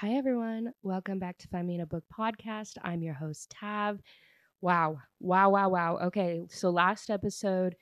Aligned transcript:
Hi, 0.00 0.12
everyone. 0.12 0.72
Welcome 0.82 1.18
back 1.18 1.38
to 1.38 1.48
Find 1.48 1.66
Me 1.66 1.74
in 1.76 1.80
a 1.80 1.86
Book 1.86 2.04
podcast. 2.16 2.72
I'm 2.82 3.02
your 3.02 3.14
host, 3.14 3.50
Tav. 3.50 3.98
Wow, 4.60 4.98
wow, 5.20 5.50
wow, 5.50 5.68
wow. 5.70 5.98
Okay, 6.04 6.46
so 6.50 6.70
last 6.70 7.10
episode, 7.10 7.76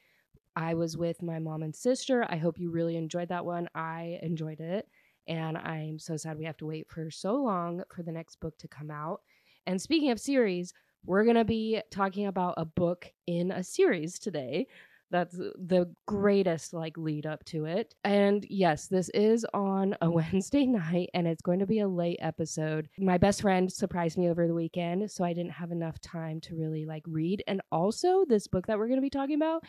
I 0.57 0.75
was 0.75 0.97
with 0.97 1.23
my 1.23 1.39
mom 1.41 1.63
and 1.63 1.75
sister. 1.75 2.27
I 2.29 2.37
hope 2.37 2.59
you 2.59 2.71
really 2.71 2.97
enjoyed 2.97 3.29
that 3.31 3.45
one. 3.47 3.69
I 3.75 4.19
enjoyed 4.23 4.61
it. 4.61 4.89
And 5.29 5.59
I'm 5.59 5.99
so 5.99 6.17
sad 6.17 6.39
we 6.39 6.45
have 6.45 6.57
to 6.59 6.67
wait 6.67 6.89
for 6.89 7.11
so 7.11 7.35
long 7.37 7.83
for 7.95 8.03
the 8.03 8.13
next 8.13 8.41
book 8.41 8.59
to 8.59 8.69
come 8.69 8.91
out. 8.91 9.21
And 9.67 9.81
speaking 9.83 10.11
of 10.11 10.21
series, 10.21 10.73
we're 11.07 11.25
going 11.25 11.37
to 11.37 11.45
be 11.45 11.81
talking 11.91 12.27
about 12.27 12.55
a 12.57 12.65
book 12.65 13.13
in 13.27 13.51
a 13.53 13.65
series 13.65 14.19
today. 14.19 14.67
That's 15.15 15.37
the 15.37 15.95
greatest 16.07 16.75
like 16.75 16.99
lead 16.99 17.25
up 17.25 17.45
to 17.45 17.67
it. 17.67 17.95
And 18.03 18.45
yes, 18.51 18.89
this 18.89 19.11
is 19.11 19.47
on 19.55 19.97
a 20.01 20.11
Wednesday 20.11 20.67
night 20.67 21.11
and 21.15 21.29
it's 21.29 21.41
going 21.41 21.61
to 21.61 21.67
be 21.67 21.79
a 21.79 21.87
late 21.87 22.19
episode. 22.21 22.89
My 22.99 23.17
best 23.17 23.41
friend 23.43 23.73
surprised 23.73 24.19
me 24.19 24.29
over 24.29 24.49
the 24.49 24.55
weekend, 24.55 25.09
so 25.13 25.23
I 25.23 25.33
didn't 25.33 25.53
have 25.53 25.71
enough 25.71 26.01
time 26.01 26.41
to 26.41 26.57
really 26.57 26.85
like 26.85 27.05
read. 27.07 27.45
And 27.47 27.61
also, 27.71 28.25
this 28.29 28.49
book 28.49 28.67
that 28.67 28.77
we're 28.77 28.89
going 28.89 28.99
to 28.99 29.03
be 29.03 29.09
talking 29.09 29.37
about, 29.37 29.63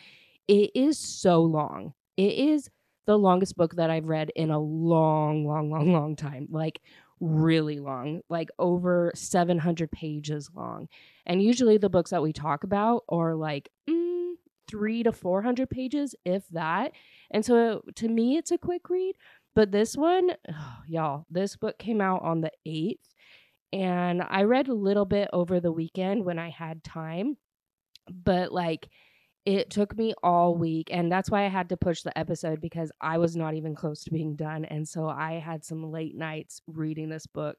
it 0.48 0.72
is 0.74 0.98
so 0.98 1.44
long. 1.44 1.94
It 2.18 2.34
is 2.34 2.68
the 3.06 3.16
longest 3.16 3.56
book 3.56 3.76
that 3.76 3.92
I've 3.92 4.08
read 4.08 4.32
in 4.36 4.50
a 4.50 4.58
long, 4.60 5.46
long, 5.46 5.70
long, 5.70 5.94
long 5.94 6.16
time. 6.16 6.48
Like 6.50 6.82
really 7.20 7.80
long, 7.80 8.22
like 8.30 8.50
over 8.58 9.12
700 9.14 9.92
pages 9.92 10.50
long. 10.56 10.88
And 11.28 11.44
usually 11.44 11.78
the 11.78 11.90
books 11.90 12.10
that 12.10 12.24
we 12.24 12.34
talk 12.34 12.64
about 12.64 13.04
are 13.10 13.36
like 13.36 13.70
mm, 13.88 14.34
three 14.68 15.04
to 15.04 15.12
400 15.12 15.70
pages, 15.70 16.16
if 16.26 16.48
that. 16.50 16.92
And 17.32 17.46
so 17.46 17.82
to 17.96 18.08
me, 18.08 18.38
it's 18.38 18.52
a 18.52 18.58
quick 18.58 18.90
read. 18.90 19.16
But 19.54 19.72
this 19.72 19.96
one, 19.96 20.32
oh, 20.52 20.78
y'all, 20.88 21.26
this 21.30 21.56
book 21.56 21.78
came 21.80 22.02
out 22.02 22.22
on 22.22 22.42
the 22.42 22.52
8th. 22.68 23.00
And 23.74 24.22
I 24.22 24.44
read 24.44 24.68
a 24.68 24.74
little 24.74 25.06
bit 25.06 25.30
over 25.34 25.60
the 25.60 25.72
weekend 25.72 26.24
when 26.24 26.40
I 26.40 26.50
had 26.50 26.84
time. 26.84 27.38
But 28.10 28.52
like, 28.52 28.90
it 29.46 29.70
took 29.70 29.96
me 29.96 30.14
all 30.24 30.56
week 30.56 30.90
and 30.92 31.12
that's 31.12 31.30
why 31.30 31.46
i 31.46 31.50
had 31.50 31.70
to 31.70 31.78
push 31.78 32.02
the 32.02 32.18
episode 32.18 32.60
because 32.60 32.92
i 33.00 33.18
was 33.18 33.36
not 33.36 33.54
even 33.54 33.76
close 33.76 34.04
to 34.04 34.12
being 34.12 34.36
done 34.36 34.66
and 34.66 34.88
so 34.88 35.08
i 35.08 35.34
had 35.34 35.64
some 35.64 35.92
late 35.92 36.16
nights 36.16 36.62
reading 36.68 37.10
this 37.10 37.28
book 37.28 37.58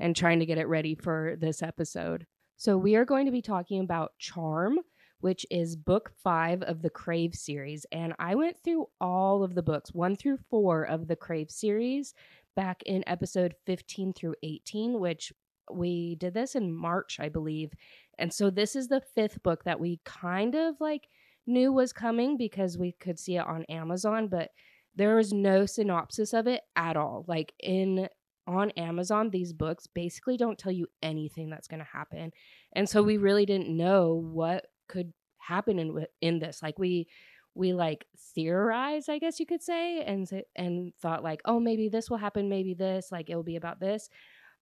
and 0.00 0.16
trying 0.16 0.38
to 0.38 0.46
get 0.46 0.58
it 0.58 0.68
ready 0.68 0.94
for 0.94 1.36
this 1.38 1.62
episode 1.62 2.26
so 2.56 2.76
we 2.76 2.96
are 2.96 3.04
going 3.04 3.26
to 3.26 3.32
be 3.32 3.42
talking 3.42 3.80
about 3.80 4.12
charm 4.18 4.78
which 5.20 5.44
is 5.50 5.76
book 5.76 6.12
five 6.22 6.62
of 6.62 6.82
the 6.82 6.90
crave 6.90 7.34
series 7.34 7.86
and 7.92 8.14
i 8.18 8.34
went 8.34 8.56
through 8.62 8.86
all 9.00 9.42
of 9.42 9.54
the 9.54 9.62
books 9.62 9.92
one 9.92 10.16
through 10.16 10.38
four 10.50 10.84
of 10.84 11.08
the 11.08 11.16
crave 11.16 11.50
series 11.50 12.14
back 12.56 12.82
in 12.84 13.04
episode 13.06 13.54
15 13.66 14.12
through 14.12 14.34
18 14.42 14.98
which 14.98 15.32
we 15.70 16.16
did 16.16 16.34
this 16.34 16.54
in 16.54 16.72
march 16.72 17.18
i 17.20 17.28
believe 17.28 17.70
and 18.18 18.32
so 18.32 18.50
this 18.50 18.74
is 18.74 18.88
the 18.88 19.02
fifth 19.14 19.42
book 19.42 19.64
that 19.64 19.78
we 19.78 20.00
kind 20.04 20.54
of 20.54 20.74
like 20.80 21.08
knew 21.48 21.72
was 21.72 21.92
coming 21.92 22.36
because 22.36 22.78
we 22.78 22.92
could 22.92 23.18
see 23.18 23.36
it 23.36 23.46
on 23.46 23.64
Amazon, 23.64 24.28
but 24.28 24.50
there 24.94 25.16
was 25.16 25.32
no 25.32 25.66
synopsis 25.66 26.32
of 26.32 26.46
it 26.46 26.62
at 26.76 26.96
all. 26.96 27.24
Like 27.26 27.54
in 27.60 28.08
on 28.46 28.70
Amazon, 28.72 29.30
these 29.30 29.52
books 29.52 29.86
basically 29.86 30.36
don't 30.36 30.58
tell 30.58 30.72
you 30.72 30.86
anything 31.02 31.50
that's 31.50 31.68
going 31.68 31.80
to 31.80 31.90
happen. 31.90 32.32
And 32.74 32.88
so 32.88 33.02
we 33.02 33.16
really 33.16 33.46
didn't 33.46 33.74
know 33.74 34.14
what 34.14 34.66
could 34.88 35.12
happen 35.38 35.78
in 35.78 36.06
in 36.20 36.38
this. 36.38 36.62
Like 36.62 36.78
we 36.78 37.08
we 37.54 37.72
like 37.72 38.06
theorized, 38.34 39.10
I 39.10 39.18
guess 39.18 39.40
you 39.40 39.46
could 39.46 39.62
say, 39.62 40.02
and 40.02 40.28
and 40.56 40.94
thought 40.96 41.24
like, 41.24 41.40
"Oh, 41.44 41.60
maybe 41.60 41.88
this 41.88 42.10
will 42.10 42.18
happen, 42.18 42.48
maybe 42.48 42.74
this, 42.74 43.10
like 43.12 43.30
it'll 43.30 43.42
be 43.42 43.56
about 43.56 43.80
this." 43.80 44.08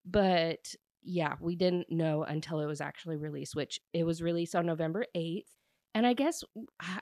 But 0.04 0.74
yeah, 1.02 1.34
we 1.40 1.56
didn't 1.56 1.90
know 1.90 2.24
until 2.24 2.60
it 2.60 2.66
was 2.66 2.80
actually 2.80 3.16
released, 3.16 3.54
which 3.56 3.80
it 3.92 4.04
was 4.04 4.22
released 4.22 4.56
on 4.56 4.66
November 4.66 5.06
8th. 5.16 5.46
And 5.94 6.06
I 6.06 6.12
guess 6.14 6.42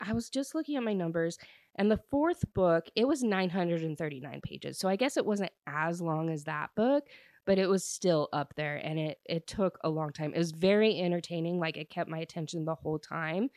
I 0.00 0.12
was 0.12 0.30
just 0.30 0.54
looking 0.54 0.76
at 0.76 0.82
my 0.84 0.92
numbers, 0.94 1.38
and 1.76 1.90
the 1.90 2.00
fourth 2.10 2.44
book, 2.54 2.86
it 2.96 3.06
was 3.08 3.22
939 3.24 4.40
pages. 4.42 4.78
So 4.78 4.88
I 4.88 4.96
guess 4.96 5.16
it 5.16 5.26
wasn't 5.26 5.52
as 5.66 6.00
long 6.00 6.30
as 6.30 6.44
that 6.44 6.70
book, 6.76 7.04
but 7.46 7.58
it 7.58 7.68
was 7.68 7.84
still 7.84 8.28
up 8.32 8.54
there 8.56 8.76
and 8.76 8.98
it 8.98 9.18
it 9.24 9.46
took 9.46 9.78
a 9.84 9.90
long 9.90 10.12
time. 10.12 10.32
It 10.34 10.38
was 10.38 10.52
very 10.52 11.00
entertaining, 11.00 11.58
like 11.58 11.76
it 11.76 11.90
kept 11.90 12.10
my 12.10 12.18
attention 12.18 12.64
the 12.64 12.74
whole 12.74 12.98
time 12.98 13.50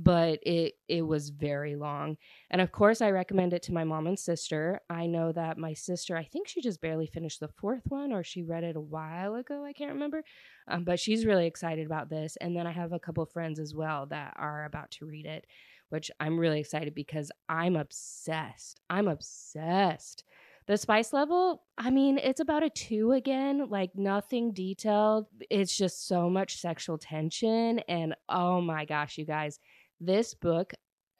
but 0.00 0.38
it 0.44 0.74
it 0.86 1.02
was 1.02 1.30
very 1.30 1.74
long. 1.74 2.16
And 2.50 2.60
of 2.60 2.70
course, 2.70 3.02
I 3.02 3.10
recommend 3.10 3.52
it 3.52 3.62
to 3.64 3.72
my 3.72 3.82
mom 3.82 4.06
and 4.06 4.18
sister. 4.18 4.80
I 4.88 5.06
know 5.06 5.32
that 5.32 5.58
my 5.58 5.74
sister, 5.74 6.16
I 6.16 6.22
think 6.24 6.46
she 6.46 6.62
just 6.62 6.80
barely 6.80 7.06
finished 7.06 7.40
the 7.40 7.48
fourth 7.48 7.82
one, 7.88 8.12
or 8.12 8.22
she 8.22 8.44
read 8.44 8.62
it 8.62 8.76
a 8.76 8.80
while 8.80 9.34
ago. 9.34 9.64
I 9.64 9.72
can't 9.72 9.92
remember, 9.92 10.22
um, 10.68 10.84
but 10.84 11.00
she's 11.00 11.26
really 11.26 11.46
excited 11.46 11.84
about 11.84 12.08
this. 12.10 12.36
And 12.40 12.56
then 12.56 12.66
I 12.66 12.72
have 12.72 12.92
a 12.92 13.00
couple 13.00 13.26
friends 13.26 13.58
as 13.58 13.74
well 13.74 14.06
that 14.06 14.34
are 14.36 14.64
about 14.64 14.92
to 14.92 15.06
read 15.06 15.26
it, 15.26 15.46
which 15.88 16.12
I'm 16.20 16.38
really 16.38 16.60
excited 16.60 16.94
because 16.94 17.32
I'm 17.48 17.74
obsessed. 17.74 18.80
I'm 18.88 19.08
obsessed. 19.08 20.22
The 20.68 20.76
spice 20.76 21.14
level, 21.14 21.62
I 21.78 21.88
mean, 21.88 22.18
it's 22.18 22.40
about 22.40 22.62
a 22.62 22.68
two 22.68 23.12
again, 23.12 23.68
like 23.70 23.96
nothing 23.96 24.52
detailed. 24.52 25.24
It's 25.48 25.74
just 25.74 26.06
so 26.06 26.28
much 26.28 26.60
sexual 26.60 26.98
tension. 26.98 27.78
And 27.88 28.14
oh 28.28 28.60
my 28.60 28.84
gosh, 28.84 29.16
you 29.16 29.24
guys, 29.24 29.60
this 29.98 30.34
book 30.34 30.74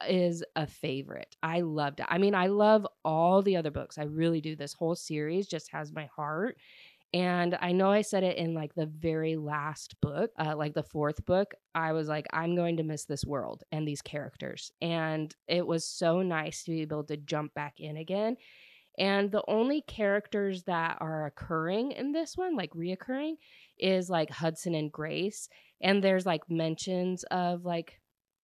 is 0.07 0.43
a 0.55 0.67
favorite. 0.67 1.35
I 1.41 1.61
loved 1.61 1.99
it. 1.99 2.05
I 2.09 2.19
mean, 2.19 2.35
I 2.35 2.45
love 2.45 2.85
all 3.03 3.41
the 3.41 3.57
other 3.57 3.71
books. 3.71 3.97
I 3.97 4.03
really 4.03 4.39
do. 4.39 4.55
This 4.55 4.73
whole 4.73 4.95
series 4.95 5.47
just 5.47 5.71
has 5.71 5.91
my 5.91 6.05
heart. 6.15 6.55
And 7.11 7.57
I 7.59 7.71
know 7.71 7.89
I 7.89 8.03
said 8.03 8.23
it 8.23 8.37
in 8.37 8.53
like 8.53 8.75
the 8.75 8.85
very 8.85 9.35
last 9.35 9.99
book, 9.99 10.29
uh, 10.37 10.55
like 10.55 10.75
the 10.75 10.83
fourth 10.83 11.25
book. 11.25 11.55
I 11.73 11.93
was 11.93 12.07
like, 12.07 12.27
I'm 12.31 12.55
going 12.55 12.77
to 12.77 12.83
miss 12.83 13.05
this 13.05 13.25
world 13.25 13.63
and 13.71 13.87
these 13.87 14.03
characters. 14.03 14.71
And 14.79 15.35
it 15.47 15.65
was 15.65 15.85
so 15.85 16.21
nice 16.21 16.65
to 16.65 16.71
be 16.71 16.81
able 16.81 17.05
to 17.05 17.17
jump 17.17 17.55
back 17.55 17.79
in 17.79 17.97
again. 17.97 18.37
And 18.99 19.31
the 19.31 19.43
only 19.47 19.81
characters 19.81 20.63
that 20.63 20.97
are 20.99 21.25
occurring 21.25 21.93
in 21.93 22.11
this 22.11 22.35
one, 22.35 22.55
like 22.55 22.71
reoccurring, 22.73 23.35
is 23.79 24.09
like 24.09 24.29
Hudson 24.29 24.75
and 24.75 24.91
Grace. 24.91 25.47
And 25.81 26.03
there's 26.03 26.25
like 26.25 26.49
mentions 26.49 27.23
of 27.31 27.63
like 27.63 28.01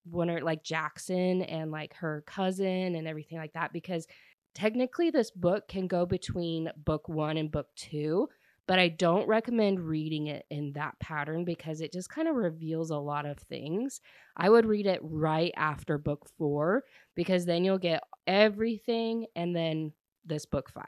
one 0.10 0.30
or 0.30 0.42
like 0.42 0.64
Jackson 0.64 1.42
and 1.42 1.72
like 1.72 1.94
her 1.96 2.24
cousin 2.26 2.96
and 2.96 3.08
everything 3.08 3.38
like 3.38 3.54
that 3.54 3.74
because 3.74 4.08
technically 4.54 5.10
this 5.10 5.30
book 5.32 5.68
can 5.68 5.88
go 5.88 6.06
between 6.06 6.72
book 6.78 7.10
1 7.10 7.38
and 7.38 7.52
book 7.52 7.68
2 7.76 8.30
but 8.68 8.80
I 8.80 8.88
don't 8.88 9.28
recommend 9.28 9.80
reading 9.80 10.28
it 10.28 10.46
in 10.50 10.72
that 10.74 11.00
pattern 11.00 11.46
because 11.46 11.82
it 11.82 11.94
just 11.94 12.10
kind 12.10 12.28
of 12.28 12.36
reveals 12.36 12.90
a 12.90 12.98
lot 12.98 13.28
of 13.28 13.38
things. 13.38 14.02
I 14.36 14.50
would 14.50 14.66
read 14.66 14.88
it 14.88 15.00
right 15.04 15.54
after 15.56 16.00
book 16.00 16.28
4 16.38 16.84
because 17.14 17.46
then 17.46 17.64
you'll 17.64 17.78
get 17.78 18.02
everything 18.26 19.28
and 19.36 19.56
then 19.56 19.94
this 20.26 20.46
book 20.46 20.70
5. 20.70 20.84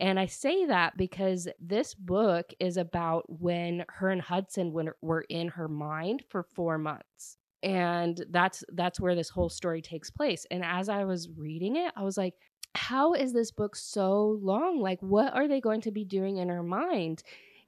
And 0.00 0.18
I 0.18 0.26
say 0.26 0.66
that 0.66 0.96
because 0.96 1.48
this 1.60 1.94
book 1.94 2.52
is 2.58 2.76
about 2.76 3.24
when 3.28 3.84
her 3.88 4.10
and 4.10 4.22
Hudson 4.22 4.72
were 4.72 5.24
in 5.28 5.48
her 5.48 5.68
mind 5.68 6.24
for 6.28 6.42
4 6.42 6.78
months. 6.78 7.36
And 7.62 8.24
that's 8.30 8.64
that's 8.72 8.98
where 9.00 9.14
this 9.14 9.28
whole 9.28 9.50
story 9.50 9.82
takes 9.82 10.10
place. 10.10 10.46
And 10.50 10.64
as 10.64 10.88
i 10.88 11.04
was 11.04 11.28
reading 11.36 11.76
it 11.76 11.92
i 11.94 12.02
was 12.02 12.16
like 12.16 12.34
how 12.74 13.14
is 13.14 13.32
this 13.32 13.50
book 13.50 13.74
so 13.74 14.38
long? 14.40 14.80
Like 14.80 15.00
what 15.00 15.34
are 15.34 15.48
they 15.48 15.60
going 15.60 15.80
to 15.82 15.90
be 15.90 16.04
doing 16.04 16.36
in 16.36 16.48
her 16.48 16.62
mind? 16.62 17.22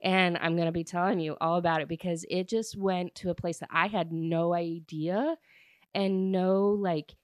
And 0.04 0.36
i'm 0.38 0.56
going 0.56 0.66
to 0.66 0.72
be 0.72 0.84
telling 0.84 1.20
you 1.20 1.36
all 1.40 1.58
about 1.58 1.80
it 1.80 1.88
because 1.88 2.24
it 2.28 2.48
just 2.48 2.76
went 2.76 3.14
to 3.16 3.30
a 3.30 3.34
place 3.36 3.58
that 3.58 3.68
i 3.70 3.86
had 3.86 4.12
no 4.12 4.52
idea 4.52 5.36
and 5.94 6.32
no 6.32 6.70
like 6.70 7.14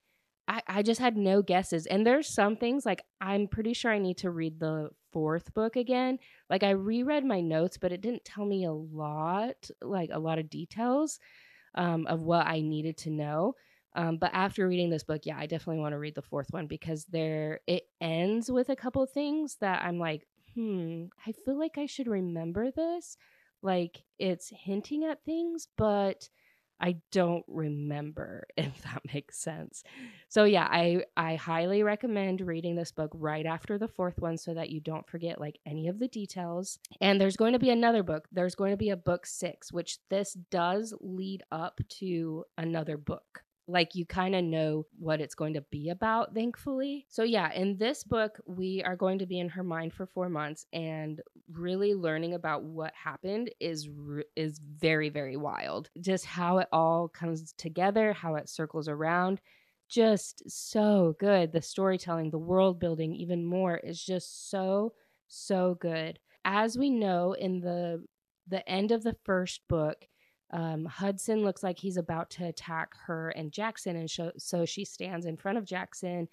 I, 0.48 0.62
I 0.66 0.82
just 0.82 1.00
had 1.00 1.16
no 1.16 1.42
guesses 1.42 1.86
and 1.86 2.06
there's 2.06 2.26
some 2.28 2.56
things 2.56 2.86
like 2.86 3.03
i'm 3.20 3.48
pretty 3.48 3.75
sure 3.75 3.92
i 3.92 3.98
need 3.98 4.19
to 4.19 4.31
read 4.31 4.59
the 4.59 4.91
fourth 5.12 5.53
book 5.54 5.76
again 5.76 6.19
like 6.50 6.62
i 6.62 6.70
reread 6.70 7.25
my 7.25 7.41
notes 7.41 7.76
but 7.78 7.92
it 7.92 8.00
didn't 8.00 8.24
tell 8.24 8.47
me 8.47 8.65
a 8.65 8.72
lot 8.72 9.71
like 9.83 10.10
a 10.12 10.18
lot 10.18 10.39
of 10.39 10.50
details 10.50 11.21
um, 11.74 12.06
of 12.06 12.21
what 12.21 12.47
I 12.47 12.60
needed 12.60 12.97
to 12.98 13.10
know. 13.10 13.54
Um, 13.95 14.18
but 14.18 14.30
after 14.33 14.68
reading 14.68 14.91
this 14.91 15.03
book, 15.03 15.22
yeah, 15.24 15.39
I 15.39 15.47
definitely 15.47 15.80
want 15.80 15.92
to 15.92 15.98
read 15.98 16.15
the 16.15 16.22
fourth 16.22 16.48
one 16.50 16.66
because 16.66 17.04
there 17.06 17.60
it 17.66 17.84
ends 18.00 18.50
with 18.50 18.68
a 18.68 18.77
couple 18.77 19.04
things 19.06 19.56
that 19.60 19.83
I'm 19.83 19.98
like, 19.98 20.27
hmm, 20.54 21.06
I 21.27 21.33
feel 21.33 21.59
like 21.59 21.78
I 21.78 21.86
should 21.86 22.06
remember 22.06 22.71
this. 22.71 23.16
Like 23.62 24.04
it's 24.18 24.53
hinting 24.54 25.04
at 25.04 25.24
things, 25.24 25.68
but 25.77 26.28
I 26.80 26.97
don't 27.10 27.45
remember 27.48 28.47
if 28.57 28.83
that 28.83 29.03
makes 29.13 29.39
sense. 29.39 29.83
So 30.28 30.45
yeah, 30.45 30.69
I 30.71 31.04
I 31.16 31.36
highly 31.36 31.83
recommend 31.83 32.41
reading 32.41 32.77
this 32.77 32.92
book 32.92 33.10
right 33.15 33.47
after 33.47 33.78
the 33.78 33.89
fourth 33.89 34.19
one 34.19 34.36
so 34.36 34.54
that 34.54 34.71
you 34.71 34.80
don't 34.80 35.09
forget 35.09 35.41
like 35.41 35.59
any 35.66 35.89
of 35.89 35.98
the 35.98 36.09
details. 36.09 36.78
And 37.01 37.21
there's 37.21 37.36
going 37.36 37.53
to 37.53 37.59
be 37.59 37.71
another 37.71 38.03
book. 38.03 38.28
There's 38.33 38.54
going 38.54 38.72
to 38.72 38.77
be 38.77 38.91
a 38.91 38.97
book 38.97 39.27
6, 39.27 39.72
which 39.72 39.98
this 40.10 40.34
does 40.51 40.95
lead 41.01 41.42
up 41.51 41.80
to 42.01 42.45
another 42.57 42.97
book. 42.97 43.42
Like 43.68 43.94
you 43.94 44.06
kind 44.06 44.34
of 44.34 44.42
know 44.42 44.86
what 44.98 45.20
it's 45.20 45.34
going 45.34 45.54
to 45.54 45.60
be 45.70 45.91
about, 45.91 46.34
thankfully. 46.34 47.06
So, 47.09 47.22
yeah, 47.22 47.53
in 47.53 47.76
this 47.76 48.03
book, 48.03 48.41
we 48.47 48.82
are 48.82 48.97
going 48.97 49.18
to 49.18 49.26
be 49.26 49.38
in 49.38 49.50
her 49.50 49.62
mind 49.62 49.92
for 49.92 50.06
four 50.06 50.30
months 50.30 50.65
and 50.72 51.20
really 51.53 51.94
learning 51.94 52.34
about 52.34 52.65
what 52.65 52.94
happened 52.94 53.50
is 53.60 53.88
is 54.36 54.59
very 54.59 55.10
very 55.10 55.36
wild. 55.36 55.91
Just 56.00 56.24
how 56.24 56.59
it 56.59 56.68
all 56.72 57.09
comes 57.09 57.53
together 57.53 58.12
how 58.12 58.34
it 58.36 58.48
circles 58.48 58.88
around 58.88 59.41
just 59.88 60.42
so 60.50 61.16
good. 61.18 61.53
The 61.53 61.62
storytelling 61.62 62.30
the 62.30 62.38
world 62.38 62.78
building 62.78 63.14
even 63.14 63.44
more 63.44 63.76
is 63.76 64.03
just 64.03 64.50
so 64.50 64.92
so 65.28 65.76
good. 65.80 66.18
As 66.44 66.76
we 66.78 66.91
know 66.91 67.32
in 67.32 67.60
the 67.60 68.04
the 68.47 68.66
end 68.68 68.92
of 68.92 69.03
the 69.03 69.16
first 69.24 69.60
book 69.68 70.06
um, 70.50 70.86
Hudson 70.86 71.45
looks 71.45 71.62
like 71.62 71.78
he's 71.78 71.97
about 71.97 72.30
to 72.30 72.47
attack 72.47 72.95
her 73.06 73.30
and 73.30 73.53
Jackson, 73.53 73.97
and 73.97 74.10
so, 74.10 74.33
so 74.39 74.65
she 74.65 74.84
stands 74.84 75.27
in 75.27 75.36
front 75.36 75.59
of 75.59 75.65
Jackson, 75.65 76.28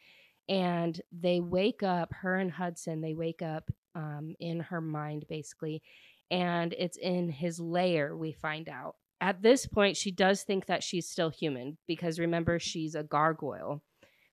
and 0.47 0.99
they 1.11 1.41
wake 1.41 1.83
up. 1.83 2.13
Her 2.13 2.35
and 2.35 2.51
Hudson, 2.51 3.01
they 3.01 3.13
wake 3.13 3.41
up 3.41 3.69
um, 3.93 4.35
in 4.39 4.61
her 4.61 4.81
mind, 4.81 5.25
basically, 5.27 5.81
and 6.31 6.73
it's 6.77 6.97
in 6.97 7.29
his 7.29 7.59
lair. 7.59 8.15
We 8.15 8.31
find 8.31 8.69
out 8.69 8.95
at 9.21 9.41
this 9.41 9.65
point 9.65 9.97
she 9.97 10.11
does 10.11 10.43
think 10.43 10.67
that 10.67 10.83
she's 10.83 11.09
still 11.09 11.29
human 11.29 11.77
because 11.87 12.19
remember 12.19 12.59
she's 12.59 12.95
a 12.95 13.03
gargoyle, 13.03 13.81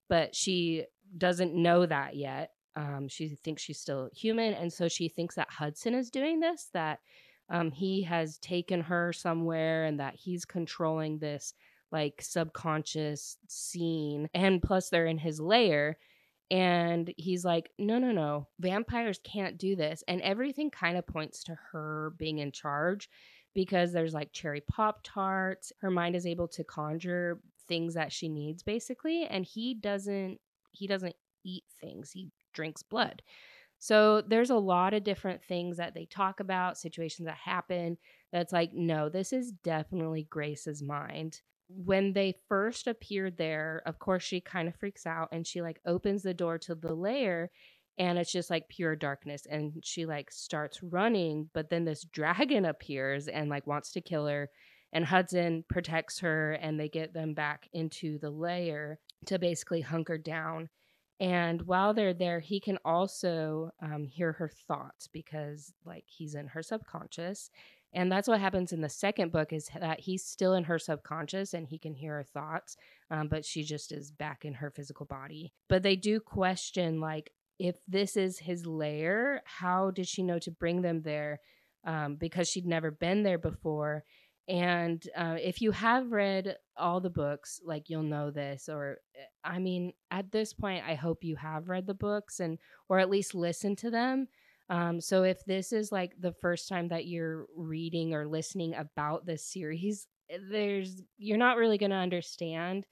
but 0.09 0.35
she 0.35 0.85
doesn't 1.17 1.55
know 1.55 1.87
that 1.87 2.17
yet. 2.17 2.51
Um, 2.75 3.09
she 3.09 3.29
thinks 3.29 3.63
she's 3.63 3.81
still 3.81 4.11
human, 4.15 4.55
and 4.55 4.73
so 4.73 4.89
she 4.89 5.09
thinks 5.09 5.35
that 5.35 5.51
Hudson 5.51 5.95
is 5.95 6.11
doing 6.11 6.41
this. 6.41 6.71
That 6.73 7.01
um, 7.49 7.71
he 7.71 8.03
has 8.03 8.39
taken 8.39 8.81
her 8.81 9.13
somewhere 9.13 9.85
and 9.85 10.01
that 10.01 10.15
he's 10.17 10.45
controlling 10.45 11.19
this 11.19 11.55
like 11.91 12.23
subconscious 12.23 13.37
scene. 13.49 14.29
And 14.35 14.63
plus, 14.63 14.89
they're 14.89 15.07
in 15.07 15.19
his 15.19 15.41
lair. 15.41 15.99
And 16.51 17.13
he's 17.17 17.45
like, 17.45 17.71
no, 17.79 17.99
no, 17.99 18.13
no, 18.13 18.49
vampires 18.61 19.21
can't 19.25 19.57
do 19.57 19.75
this. 19.75 20.03
And 20.07 20.21
everything 20.21 20.71
kind 20.71 20.99
of 20.99 21.07
points 21.07 21.45
to 21.45 21.57
her 21.73 22.13
being 22.19 22.39
in 22.39 22.53
charge 22.53 23.09
because 23.55 23.93
there's 23.93 24.15
like 24.15 24.33
cherry 24.33 24.61
pop 24.61 25.01
tarts. 25.03 25.73
Her 25.81 25.91
mind 25.91 26.17
is 26.17 26.27
able 26.27 26.49
to 26.49 26.65
conjure 26.65 27.41
things 27.69 27.95
that 27.95 28.13
she 28.13 28.29
needs 28.29 28.63
basically. 28.63 29.25
And 29.25 29.47
he 29.47 29.75
doesn't, 29.75 30.39
he 30.73 30.87
doesn't 30.87 31.17
eat 31.45 31.65
things, 31.81 32.11
he 32.11 32.31
drinks 32.53 32.83
blood. 32.83 33.23
So 33.83 34.21
there's 34.21 34.51
a 34.51 34.55
lot 34.55 34.95
of 34.95 35.03
different 35.03 35.43
things 35.43 35.79
that 35.79 35.93
they 35.93 36.05
talk 36.05 36.39
about, 36.39 36.79
situations 36.79 37.27
that 37.27 37.35
happen 37.35 37.99
that's 38.31 38.53
like, 38.53 38.73
no, 38.73 39.09
this 39.09 39.33
is 39.33 39.51
definitely 39.51 40.29
Grace's 40.31 40.85
mind. 40.85 41.41
When 41.67 42.13
they 42.13 42.37
first 42.49 42.87
appeared 42.87 43.39
there, 43.39 43.83
of 43.85 43.99
course, 43.99 44.23
she 44.23 44.41
kind 44.41 44.69
of 44.69 44.77
freaks 44.77 45.05
out 45.05 45.31
and 45.33 45.45
she 45.45 45.63
like 45.63 45.81
opens 45.85 46.23
the 46.23 46.33
door 46.33 46.59
to 46.59 46.77
the 46.77 46.95
lair 46.95 47.51
and 47.99 48.21
it's 48.21 48.31
just 48.31 48.51
like 48.51 48.69
pure 48.69 48.95
darkness 48.95 49.49
and 49.51 49.73
she 49.83 50.07
like 50.07 50.31
starts 50.31 50.81
running 50.81 51.51
but 51.53 51.69
then 51.69 51.85
this 51.85 52.05
dragon 52.13 52.65
appears 52.65 53.27
and 53.27 53.51
like 53.51 53.67
wants 53.67 53.91
to 53.91 54.01
kill 54.01 54.29
her 54.29 54.49
and 54.93 55.05
Hudson 55.05 55.65
protects 55.69 56.21
her 56.21 56.53
and 56.53 56.79
they 56.79 56.89
get 56.89 57.15
them 57.15 57.35
back 57.35 57.69
into 57.73 58.19
the 58.21 58.31
lair 58.31 59.01
to 59.27 59.41
basically 59.41 59.81
hunker 59.81 60.19
down 60.19 60.69
and 61.21 61.63
while 61.63 61.95
they're 61.95 62.15
there, 62.15 62.41
he 62.41 62.61
can 62.61 62.79
also 62.85 63.71
um, 63.81 64.07
hear 64.07 64.33
her 64.33 64.51
thoughts 64.69 65.07
because, 65.07 65.73
like, 65.85 66.05
he's 66.07 66.35
in 66.35 66.49
her 66.49 66.63
subconscious. 66.63 67.51
And 67.95 68.11
that's 68.11 68.27
what 68.27 68.41
happens 68.41 68.73
in 68.73 68.81
the 68.81 68.89
second 68.89 69.33
book 69.33 69.53
is 69.53 69.69
that 69.79 70.01
he's 70.01 70.25
still 70.25 70.55
in 70.55 70.65
her 70.65 70.79
subconscious 70.79 71.53
and 71.53 71.67
he 71.69 71.79
can 71.79 71.95
hear 71.95 72.17
her 72.17 72.25
thoughts, 72.25 72.77
um, 73.11 73.29
but 73.29 73.45
she 73.45 73.63
just 73.63 73.93
is 73.93 74.11
back 74.11 74.45
in 74.45 74.55
her 74.55 74.71
physical 74.71 75.05
body. 75.05 75.53
But 75.69 75.83
they 75.83 75.97
do 75.97 76.19
question, 76.19 77.01
like, 77.01 77.31
if 77.59 77.77
this 77.87 78.17
is 78.17 78.39
his 78.39 78.67
lair, 78.67 79.43
how 79.45 79.91
did 79.91 80.09
she 80.09 80.23
know 80.23 80.39
to 80.41 80.51
bring 80.51 80.83
them 80.83 81.03
there? 81.03 81.41
Um, 81.85 82.17
because 82.17 82.49
she'd 82.49 82.67
never 82.67 82.91
been 82.91 83.23
there 83.25 83.39
before. 83.39 84.05
And 84.49 85.03
uh, 85.17 85.37
if 85.41 85.63
you 85.63 85.71
have 85.71 86.11
read 86.11 86.57
all 86.77 87.01
the 87.01 87.11
books, 87.11 87.61
like 87.65 87.89
you'll 87.89 88.03
know 88.03 88.31
this, 88.31 88.69
or 88.69 88.99
eh, 89.15 89.21
I 89.45 89.59
mean, 89.59 89.93
at 90.11 90.33
this 90.33 90.53
point, 90.53 90.85
I 90.87 90.95
hope 90.95 91.23
you 91.23 91.37
have 91.37 91.69
read 91.69 91.87
the 91.87 91.95
books 91.95 92.41
and, 92.41 92.59
or 92.89 92.99
at 92.99 93.11
least 93.11 93.35
listened 93.35 93.79
to 93.79 93.91
them. 93.91 94.27
Um, 94.69 95.01
so 95.01 95.23
if 95.23 95.45
this 95.45 95.73
is 95.73 95.93
like 95.93 96.15
the 96.19 96.33
first 96.33 96.69
time 96.69 96.89
that 96.89 97.07
you're 97.07 97.47
reading 97.57 98.15
or 98.15 98.27
listening 98.27 98.75
about 98.75 99.27
this 99.27 99.45
series, 99.45 100.07
eh, 100.29 100.39
there's, 100.51 101.03
you're 101.19 101.39
not 101.39 101.57
really 101.57 101.79
going 101.79 101.91
to 101.91 101.97
understand. 101.97 102.87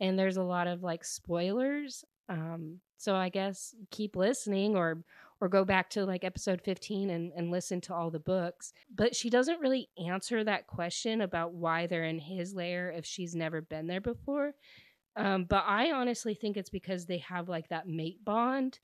And 0.00 0.18
there's 0.18 0.38
a 0.38 0.42
lot 0.42 0.66
of 0.66 0.82
like 0.82 1.04
spoilers. 1.04 2.04
Um, 2.28 2.80
so 2.96 3.14
I 3.14 3.28
guess 3.28 3.74
keep 3.90 4.16
listening 4.16 4.76
or, 4.76 5.04
or 5.44 5.48
go 5.48 5.62
back 5.62 5.90
to 5.90 6.06
like 6.06 6.24
episode 6.24 6.62
15 6.62 7.10
and, 7.10 7.30
and 7.36 7.50
listen 7.50 7.78
to 7.78 7.94
all 7.94 8.10
the 8.10 8.18
books. 8.18 8.72
But 8.92 9.14
she 9.14 9.28
doesn't 9.28 9.60
really 9.60 9.90
answer 10.08 10.42
that 10.42 10.66
question 10.66 11.20
about 11.20 11.52
why 11.52 11.86
they're 11.86 12.04
in 12.04 12.18
his 12.18 12.54
lair 12.54 12.90
if 12.90 13.04
she's 13.04 13.34
never 13.34 13.60
been 13.60 13.86
there 13.86 14.00
before. 14.00 14.54
Um, 15.16 15.44
but 15.44 15.64
I 15.66 15.92
honestly 15.92 16.32
think 16.34 16.56
it's 16.56 16.70
because 16.70 17.04
they 17.04 17.18
have 17.18 17.50
like 17.50 17.68
that 17.68 17.86
mate 17.86 18.24
bond 18.24 18.78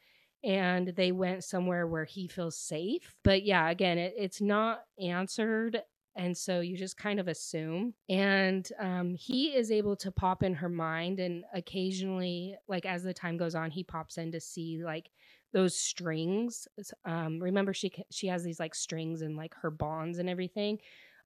and 0.44 0.88
they 0.88 1.12
went 1.12 1.44
somewhere 1.44 1.86
where 1.86 2.04
he 2.04 2.28
feels 2.28 2.58
safe. 2.58 3.16
But 3.24 3.42
yeah, 3.42 3.70
again, 3.70 3.96
it, 3.96 4.12
it's 4.18 4.42
not 4.42 4.80
answered. 5.02 5.80
And 6.14 6.36
so 6.36 6.60
you 6.60 6.76
just 6.76 6.98
kind 6.98 7.18
of 7.20 7.28
assume. 7.28 7.94
And 8.10 8.68
um, 8.78 9.14
he 9.14 9.56
is 9.56 9.70
able 9.70 9.96
to 9.96 10.12
pop 10.12 10.42
in 10.42 10.52
her 10.52 10.68
mind. 10.68 11.20
And 11.20 11.44
occasionally, 11.54 12.54
like 12.68 12.84
as 12.84 13.02
the 13.02 13.14
time 13.14 13.38
goes 13.38 13.54
on, 13.54 13.70
he 13.70 13.82
pops 13.82 14.18
in 14.18 14.30
to 14.32 14.40
see 14.40 14.82
like 14.84 15.08
those 15.52 15.76
strings. 15.76 16.68
Um, 17.04 17.38
remember, 17.40 17.72
she 17.74 17.92
she 18.10 18.28
has 18.28 18.42
these 18.42 18.60
like 18.60 18.74
strings 18.74 19.22
and 19.22 19.36
like 19.36 19.54
her 19.62 19.70
bonds 19.70 20.18
and 20.18 20.28
everything. 20.28 20.78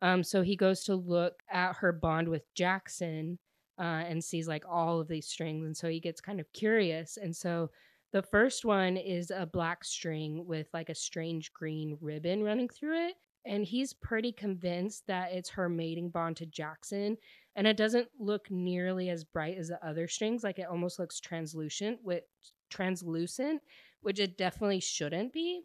Um, 0.02 0.22
so 0.22 0.42
he 0.42 0.56
goes 0.56 0.84
to 0.84 0.94
look 0.94 1.42
at 1.50 1.76
her 1.76 1.92
bond 1.92 2.28
with 2.28 2.52
Jackson 2.54 3.38
uh, 3.78 4.04
and 4.08 4.22
sees 4.22 4.48
like 4.48 4.64
all 4.68 5.00
of 5.00 5.08
these 5.08 5.26
strings, 5.26 5.66
and 5.66 5.76
so 5.76 5.88
he 5.88 6.00
gets 6.00 6.20
kind 6.20 6.40
of 6.40 6.52
curious. 6.52 7.16
And 7.16 7.34
so 7.34 7.70
the 8.14 8.22
first 8.22 8.64
one 8.64 8.96
is 8.96 9.32
a 9.32 9.44
black 9.44 9.84
string 9.84 10.46
with 10.46 10.68
like 10.72 10.88
a 10.88 10.94
strange 10.94 11.52
green 11.52 11.98
ribbon 12.00 12.44
running 12.44 12.68
through 12.68 13.08
it. 13.08 13.14
And 13.44 13.64
he's 13.64 13.92
pretty 13.92 14.30
convinced 14.30 15.04
that 15.08 15.32
it's 15.32 15.50
her 15.50 15.68
mating 15.68 16.10
bond 16.10 16.36
to 16.36 16.46
Jackson. 16.46 17.16
And 17.56 17.66
it 17.66 17.76
doesn't 17.76 18.06
look 18.20 18.48
nearly 18.52 19.10
as 19.10 19.24
bright 19.24 19.58
as 19.58 19.66
the 19.66 19.84
other 19.84 20.06
strings. 20.06 20.44
Like 20.44 20.60
it 20.60 20.68
almost 20.70 21.00
looks 21.00 21.18
translucent 21.18 21.98
with 22.04 22.22
translucent 22.70 23.60
which 24.04 24.20
it 24.20 24.38
definitely 24.38 24.80
shouldn't 24.80 25.32
be. 25.32 25.62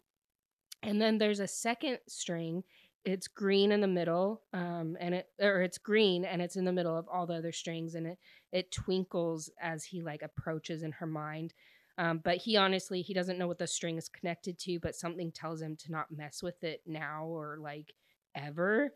And 0.82 1.00
then 1.00 1.18
there's 1.18 1.40
a 1.40 1.46
second 1.46 1.98
string. 2.08 2.64
It's 3.04 3.28
green 3.28 3.72
in 3.72 3.80
the 3.80 3.86
middle, 3.86 4.42
um, 4.52 4.96
and 5.00 5.14
it 5.14 5.26
or 5.40 5.62
it's 5.62 5.78
green 5.78 6.24
and 6.24 6.42
it's 6.42 6.56
in 6.56 6.64
the 6.64 6.72
middle 6.72 6.96
of 6.96 7.08
all 7.08 7.26
the 7.26 7.34
other 7.34 7.52
strings, 7.52 7.94
and 7.94 8.06
it 8.06 8.18
it 8.52 8.72
twinkles 8.72 9.50
as 9.60 9.84
he 9.84 10.02
like 10.02 10.22
approaches 10.22 10.82
in 10.82 10.92
her 10.92 11.06
mind. 11.06 11.54
Um, 11.98 12.20
but 12.22 12.38
he 12.38 12.56
honestly 12.56 13.02
he 13.02 13.14
doesn't 13.14 13.38
know 13.38 13.46
what 13.46 13.58
the 13.58 13.66
string 13.66 13.96
is 13.96 14.08
connected 14.08 14.58
to, 14.60 14.78
but 14.80 14.94
something 14.94 15.32
tells 15.32 15.60
him 15.62 15.76
to 15.76 15.92
not 15.92 16.10
mess 16.10 16.42
with 16.42 16.62
it 16.62 16.82
now 16.86 17.24
or 17.24 17.58
like 17.60 17.92
ever. 18.34 18.92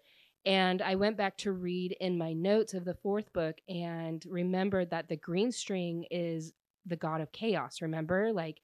And 0.46 0.82
I 0.82 0.94
went 0.94 1.16
back 1.16 1.38
to 1.38 1.52
read 1.52 1.96
in 2.00 2.18
my 2.18 2.34
notes 2.34 2.74
of 2.74 2.84
the 2.84 2.94
fourth 3.02 3.32
book 3.32 3.56
and 3.68 4.22
remembered 4.28 4.90
that 4.90 5.08
the 5.08 5.16
green 5.16 5.50
string 5.50 6.04
is 6.10 6.52
the 6.84 6.96
god 6.96 7.22
of 7.22 7.32
chaos. 7.32 7.80
Remember, 7.80 8.32
like 8.32 8.60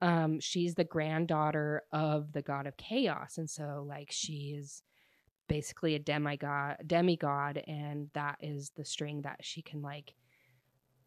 um, 0.00 0.40
she's 0.40 0.74
the 0.74 0.84
granddaughter 0.84 1.82
of 1.92 2.32
the 2.32 2.42
god 2.42 2.66
of 2.66 2.76
chaos, 2.76 3.38
and 3.38 3.48
so 3.48 3.84
like 3.86 4.10
she 4.10 4.56
is 4.58 4.82
basically 5.48 5.94
a 5.94 5.98
demigod, 5.98 6.76
demigod, 6.86 7.62
and 7.66 8.08
that 8.14 8.36
is 8.40 8.72
the 8.76 8.84
string 8.84 9.22
that 9.22 9.38
she 9.42 9.62
can 9.62 9.82
like 9.82 10.14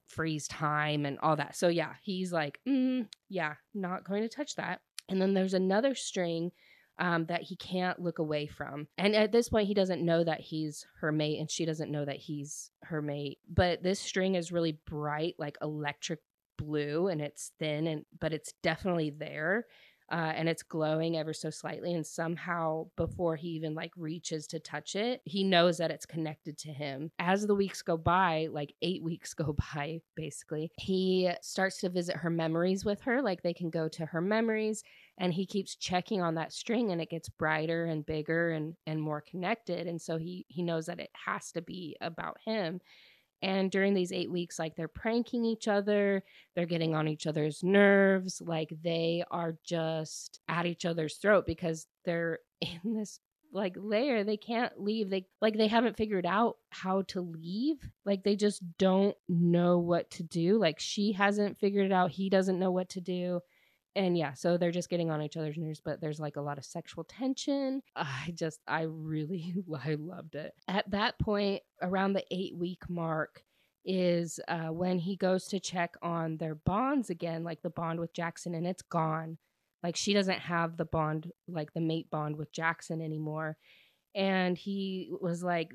freeze 0.06 0.48
time 0.48 1.06
and 1.06 1.18
all 1.20 1.36
that. 1.36 1.56
So 1.56 1.68
yeah, 1.68 1.94
he's 2.02 2.32
like, 2.32 2.60
mm, 2.68 3.08
yeah, 3.30 3.56
not 3.74 4.04
going 4.04 4.24
to 4.24 4.30
touch 4.30 4.56
that. 4.56 4.82
And 5.10 5.22
then 5.22 5.34
there's 5.34 5.54
another 5.54 5.96
string 5.96 6.52
um, 7.00 7.26
that 7.28 7.44
he 7.44 7.56
can't 7.56 8.02
look 8.02 8.20
away 8.20 8.48
from. 8.48 8.88
And 8.98 9.16
at 9.16 9.32
this 9.32 9.50
point, 9.50 9.68
he 9.68 9.74
doesn't 9.74 10.04
know 10.04 10.24
that 10.24 10.42
he's 10.42 10.86
her 11.00 11.12
mate, 11.12 11.40
and 11.40 11.50
she 11.50 11.66
doesn't 11.66 11.92
know 11.92 12.06
that 12.06 12.18
he's 12.18 12.72
her 12.84 13.02
mate. 13.02 13.40
But 13.48 13.84
this 13.84 14.00
string 14.00 14.36
is 14.36 14.52
really 14.52 14.80
bright, 14.86 15.36
like 15.38 15.58
electric 15.62 16.20
blue 16.58 17.08
and 17.08 17.22
it's 17.22 17.52
thin 17.60 17.88
and 17.88 18.06
but 18.20 18.34
it's 18.34 18.54
definitely 18.64 19.10
there 19.10 19.66
uh, 20.10 20.32
and 20.36 20.48
it's 20.48 20.64
glowing 20.64 21.18
ever 21.18 21.34
so 21.34 21.50
slightly 21.50 21.94
and 21.94 22.06
somehow 22.06 22.86
before 22.96 23.36
he 23.36 23.50
even 23.50 23.76
like 23.76 23.92
reaches 23.98 24.48
to 24.48 24.60
touch 24.60 24.96
it 24.96 25.22
he 25.26 25.44
knows 25.44 25.78
that 25.78 25.92
it's 25.92 26.06
connected 26.06 26.58
to 26.58 26.70
him. 26.70 27.12
As 27.20 27.46
the 27.46 27.56
weeks 27.56 27.82
go 27.82 27.98
by 27.98 28.48
like 28.52 28.74
eight 28.82 29.04
weeks 29.08 29.34
go 29.34 29.56
by 29.74 30.00
basically 30.16 30.72
he 30.78 31.30
starts 31.42 31.78
to 31.80 31.90
visit 31.90 32.16
her 32.16 32.30
memories 32.30 32.86
with 32.86 33.02
her 33.02 33.22
like 33.22 33.42
they 33.42 33.54
can 33.54 33.70
go 33.70 33.88
to 33.90 34.06
her 34.06 34.22
memories 34.22 34.84
and 35.18 35.34
he 35.34 35.46
keeps 35.46 35.76
checking 35.76 36.22
on 36.22 36.36
that 36.36 36.54
string 36.54 36.92
and 36.92 37.02
it 37.02 37.10
gets 37.10 37.30
brighter 37.30 37.86
and 37.86 38.06
bigger 38.06 38.52
and 38.52 38.76
and 38.86 39.02
more 39.02 39.22
connected 39.22 39.88
and 39.88 40.02
so 40.02 40.18
he 40.18 40.46
he 40.48 40.64
knows 40.64 40.86
that 40.86 41.00
it 41.00 41.10
has 41.26 41.52
to 41.52 41.62
be 41.62 41.98
about 42.02 42.38
him 42.46 42.80
And 43.42 43.70
during 43.70 43.94
these 43.94 44.12
eight 44.12 44.32
weeks, 44.32 44.58
like 44.58 44.76
they're 44.76 44.88
pranking 44.88 45.46
each 45.46 45.68
other, 45.68 46.24
they're 46.56 46.66
getting 46.66 46.96
on 46.96 47.08
each 47.08 47.28
other's 47.28 47.64
nerves, 47.64 48.42
like 48.44 48.74
they 48.84 49.24
are 49.30 49.58
just 49.64 50.40
at 50.48 50.66
each 50.66 50.86
other's 50.86 51.18
throat 51.18 51.46
because 51.46 51.88
they're 52.06 52.40
in 52.62 52.94
this 52.96 53.20
like 53.54 53.76
layer 53.78 54.26
they 54.26 54.36
can't 54.36 54.80
leave 54.80 55.10
they 55.10 55.26
like 55.42 55.58
they 55.58 55.68
haven't 55.68 55.96
figured 55.96 56.26
out 56.26 56.58
how 56.70 57.02
to 57.04 57.22
leave 57.22 57.78
like 58.06 58.22
they 58.24 58.36
just 58.36 58.62
don't 58.78 59.16
know 59.30 59.80
what 59.80 60.10
to 60.10 60.22
do 60.22 60.60
like 60.60 60.78
she 60.80 61.14
hasn't 61.14 61.58
figured 61.58 61.86
it 61.86 61.94
out 61.94 62.12
he 62.12 62.30
doesn't 62.30 62.60
know 62.60 62.72
what 62.72 62.90
to 62.90 63.00
do 63.00 63.40
and 63.98 64.18
yeah 64.18 64.34
so 64.34 64.58
they're 64.58 64.72
just 64.72 64.90
getting 64.90 65.12
on 65.12 65.22
each 65.22 65.38
other's 65.38 65.58
nerves 65.58 65.82
but 65.84 66.00
there's 66.00 66.20
like 66.20 66.38
a 66.38 66.42
lot 66.42 66.58
of 66.58 66.66
sexual 66.66 67.04
tension. 67.04 67.82
I 67.96 68.34
just 68.34 68.60
i 68.68 68.82
really 68.84 69.54
i 69.86 69.96
loved 69.96 70.36
it. 70.36 70.54
At 70.68 70.90
that 70.92 71.20
point 71.20 71.62
around 71.82 72.14
the 72.14 72.26
eight 72.32 72.56
week 72.56 72.90
mark 72.90 73.44
is 73.84 74.40
uh, 74.50 74.68
when 74.68 75.00
he 75.00 75.16
goes 75.16 75.48
to 75.48 75.60
check 75.62 75.96
on 76.02 76.38
their 76.38 76.56
bonds 76.56 77.10
again 77.10 77.44
like 77.44 77.62
the 77.62 77.70
bond 77.70 78.00
with 78.00 78.14
jackson 78.14 78.54
and 78.54 78.68
it's 78.68 78.84
gone. 78.84 79.38
Like 79.84 79.96
she 79.96 80.14
doesn't 80.14 80.40
have 80.40 80.78
the 80.78 80.86
bond, 80.86 81.32
like 81.48 81.74
the 81.74 81.82
mate 81.82 82.10
bond 82.10 82.36
with 82.36 82.52
Jackson 82.52 83.02
anymore. 83.02 83.58
And 84.18 84.58
he 84.58 85.12
was 85.22 85.44
like, 85.44 85.72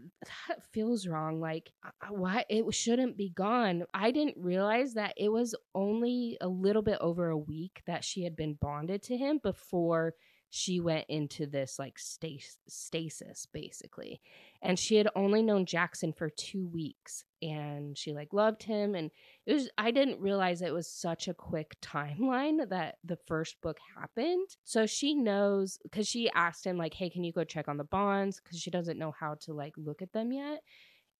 that 0.48 0.64
feels 0.72 1.06
wrong. 1.06 1.40
Like, 1.40 1.70
uh, 1.86 1.90
uh, 2.02 2.12
why 2.12 2.44
it 2.50 2.64
shouldn't 2.74 3.16
be 3.16 3.30
gone. 3.30 3.84
I 3.94 4.10
didn't 4.10 4.36
realize 4.36 4.94
that 4.94 5.14
it 5.16 5.30
was 5.30 5.54
only 5.76 6.36
a 6.40 6.48
little 6.48 6.82
bit 6.82 6.98
over 7.00 7.28
a 7.28 7.38
week 7.38 7.82
that 7.86 8.04
she 8.04 8.24
had 8.24 8.34
been 8.34 8.54
bonded 8.60 9.04
to 9.04 9.16
him 9.16 9.38
before 9.40 10.14
she 10.50 10.80
went 10.80 11.06
into 11.08 11.46
this 11.46 11.78
like 11.78 11.98
stas- 11.98 12.58
stasis 12.68 13.46
basically 13.54 14.20
and 14.60 14.78
she 14.78 14.96
had 14.96 15.08
only 15.16 15.42
known 15.42 15.64
jackson 15.64 16.12
for 16.12 16.28
two 16.28 16.66
weeks 16.66 17.24
and 17.42 17.98
she 17.98 18.12
like 18.12 18.32
loved 18.32 18.62
him 18.62 18.94
and 18.94 19.10
it 19.46 19.52
was 19.52 19.68
i 19.76 19.90
didn't 19.90 20.20
realize 20.20 20.62
it 20.62 20.72
was 20.72 20.88
such 20.88 21.26
a 21.26 21.34
quick 21.34 21.74
timeline 21.82 22.68
that 22.68 22.96
the 23.04 23.18
first 23.26 23.60
book 23.60 23.78
happened. 23.98 24.48
So 24.64 24.86
she 24.86 25.14
knows 25.14 25.78
because 25.82 26.06
she 26.08 26.30
asked 26.34 26.64
him 26.64 26.78
like 26.78 26.94
hey 26.94 27.10
can 27.10 27.24
you 27.24 27.32
go 27.32 27.44
check 27.44 27.68
on 27.68 27.76
the 27.76 27.84
bonds? 27.84 28.40
Because 28.40 28.60
she 28.60 28.70
doesn't 28.70 28.98
know 28.98 29.12
how 29.18 29.36
to 29.42 29.52
like 29.52 29.74
look 29.76 30.02
at 30.02 30.12
them 30.12 30.32
yet. 30.32 30.60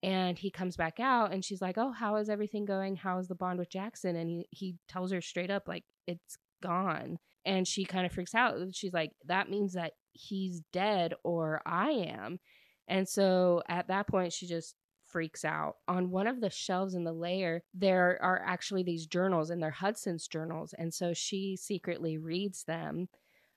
And 0.05 0.37
he 0.39 0.51
comes 0.51 0.77
back 0.77 0.99
out 0.99 1.33
and 1.33 1.45
she's 1.45 1.61
like 1.61 1.77
oh 1.79 1.93
how 1.93 2.17
is 2.17 2.29
everything 2.29 2.65
going? 2.65 2.97
How 2.97 3.19
is 3.19 3.29
the 3.29 3.35
bond 3.35 3.59
with 3.59 3.71
jackson? 3.71 4.17
And 4.17 4.31
he, 4.31 4.47
he 4.51 4.77
tells 4.89 5.13
her 5.13 5.21
straight 5.21 5.51
up 5.51 5.67
like 5.67 5.85
it's 6.07 6.39
gone. 6.63 7.19
And 7.45 7.67
she 7.67 7.85
kind 7.85 8.07
of 8.07 8.13
freaks 8.13 8.35
out. 8.35 8.57
She's 8.73 8.93
like, 8.93 9.11
that 9.27 9.51
means 9.51 9.73
that 9.73 9.95
he's 10.13 10.63
dead 10.73 11.15
or 11.25 11.61
I 11.67 11.91
am. 11.91 12.39
And 12.87 13.09
so 13.09 13.63
at 13.69 13.89
that 13.89 14.07
point, 14.07 14.33
she 14.33 14.47
just 14.47 14.77
freaks 15.13 15.45
out. 15.45 15.77
On 15.87 16.11
one 16.11 16.27
of 16.27 16.41
the 16.41 16.51
shelves 16.51 16.95
in 16.95 17.05
the 17.05 17.13
layer, 17.13 17.63
there 17.75 18.19
are 18.21 18.43
actually 18.45 18.83
these 18.83 19.07
journals, 19.07 19.51
and 19.51 19.63
they're 19.63 19.71
Hudson's 19.71 20.27
journals. 20.27 20.75
And 20.77 20.93
so 20.93 21.13
she 21.13 21.57
secretly 21.57 22.19
reads 22.19 22.65
them. 22.65 23.09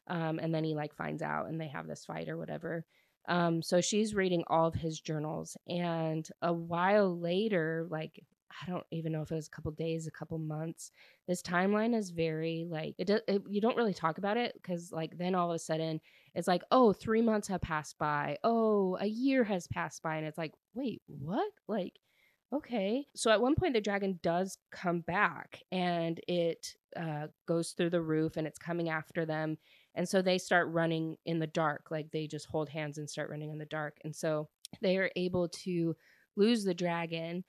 Um, 0.07 0.37
and 0.37 0.53
then 0.53 0.63
he 0.63 0.75
like 0.75 0.93
finds 0.93 1.23
out, 1.23 1.47
and 1.47 1.59
they 1.59 1.69
have 1.69 1.87
this 1.87 2.05
fight 2.05 2.29
or 2.29 2.37
whatever. 2.37 2.85
Um, 3.27 3.63
so 3.63 3.81
she's 3.81 4.13
reading 4.13 4.43
all 4.47 4.67
of 4.67 4.75
his 4.75 4.99
journals. 4.99 5.57
And 5.67 6.27
a 6.41 6.53
while 6.53 7.17
later, 7.17 7.87
like 7.89 8.23
I 8.51 8.69
don't 8.69 8.85
even 8.91 9.11
know 9.11 9.21
if 9.21 9.31
it 9.31 9.35
was 9.35 9.47
a 9.47 9.51
couple 9.51 9.71
days, 9.71 10.07
a 10.07 10.11
couple 10.11 10.37
months. 10.37 10.91
This 11.27 11.41
timeline 11.41 11.95
is 11.95 12.11
very 12.11 12.65
like 12.69 12.95
it, 12.97 13.09
it 13.09 13.41
you 13.49 13.61
don't 13.61 13.77
really 13.77 13.93
talk 13.93 14.17
about 14.17 14.37
it 14.37 14.53
because 14.55 14.91
like 14.91 15.17
then 15.17 15.35
all 15.35 15.49
of 15.49 15.55
a 15.55 15.59
sudden 15.59 15.99
it's 16.33 16.47
like 16.47 16.63
oh 16.71 16.93
three 16.93 17.21
months 17.21 17.47
have 17.47 17.61
passed 17.61 17.97
by, 17.97 18.37
oh 18.43 18.97
a 18.99 19.05
year 19.07 19.43
has 19.43 19.67
passed 19.67 20.01
by, 20.03 20.17
and 20.17 20.25
it's 20.25 20.37
like 20.37 20.53
wait 20.73 21.01
what? 21.07 21.51
Like 21.67 21.93
okay. 22.53 23.05
So 23.15 23.31
at 23.31 23.41
one 23.41 23.55
point 23.55 23.73
the 23.73 23.81
dragon 23.81 24.19
does 24.23 24.57
come 24.71 25.01
back 25.01 25.61
and 25.71 26.19
it 26.27 26.75
uh, 26.95 27.27
goes 27.47 27.71
through 27.71 27.89
the 27.89 28.01
roof 28.01 28.37
and 28.37 28.47
it's 28.47 28.59
coming 28.59 28.89
after 28.89 29.25
them, 29.25 29.57
and 29.95 30.07
so 30.07 30.21
they 30.21 30.37
start 30.37 30.69
running 30.69 31.17
in 31.25 31.39
the 31.39 31.47
dark, 31.47 31.87
like 31.91 32.11
they 32.11 32.27
just 32.27 32.45
hold 32.45 32.69
hands 32.69 32.97
and 32.97 33.09
start 33.09 33.29
running 33.29 33.51
in 33.51 33.57
the 33.57 33.65
dark, 33.65 33.97
and 34.03 34.15
so 34.15 34.47
they 34.81 34.97
are 34.97 35.11
able 35.15 35.49
to 35.49 35.95
lose 36.37 36.63
the 36.63 36.73
dragon 36.73 37.43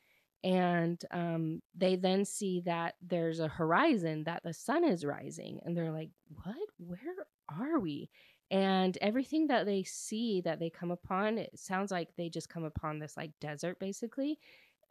and 0.44 1.02
um, 1.10 1.60
they 1.76 1.96
then 1.96 2.24
see 2.24 2.62
that 2.66 2.94
there's 3.02 3.40
a 3.40 3.48
horizon 3.48 4.24
that 4.24 4.42
the 4.42 4.52
sun 4.52 4.84
is 4.84 5.04
rising 5.04 5.60
and 5.64 5.76
they're 5.76 5.92
like 5.92 6.10
what? 6.28 6.56
Where 6.78 7.26
are 7.48 7.80
we? 7.80 8.10
And 8.50 8.96
everything 9.00 9.48
that 9.48 9.66
they 9.66 9.82
see 9.82 10.40
that 10.42 10.60
they 10.60 10.70
come 10.70 10.90
upon 10.90 11.38
it 11.38 11.50
sounds 11.58 11.90
like 11.90 12.08
they 12.16 12.28
just 12.28 12.48
come 12.48 12.64
upon 12.64 12.98
this 12.98 13.16
like 13.16 13.32
desert 13.40 13.78
basically. 13.80 14.38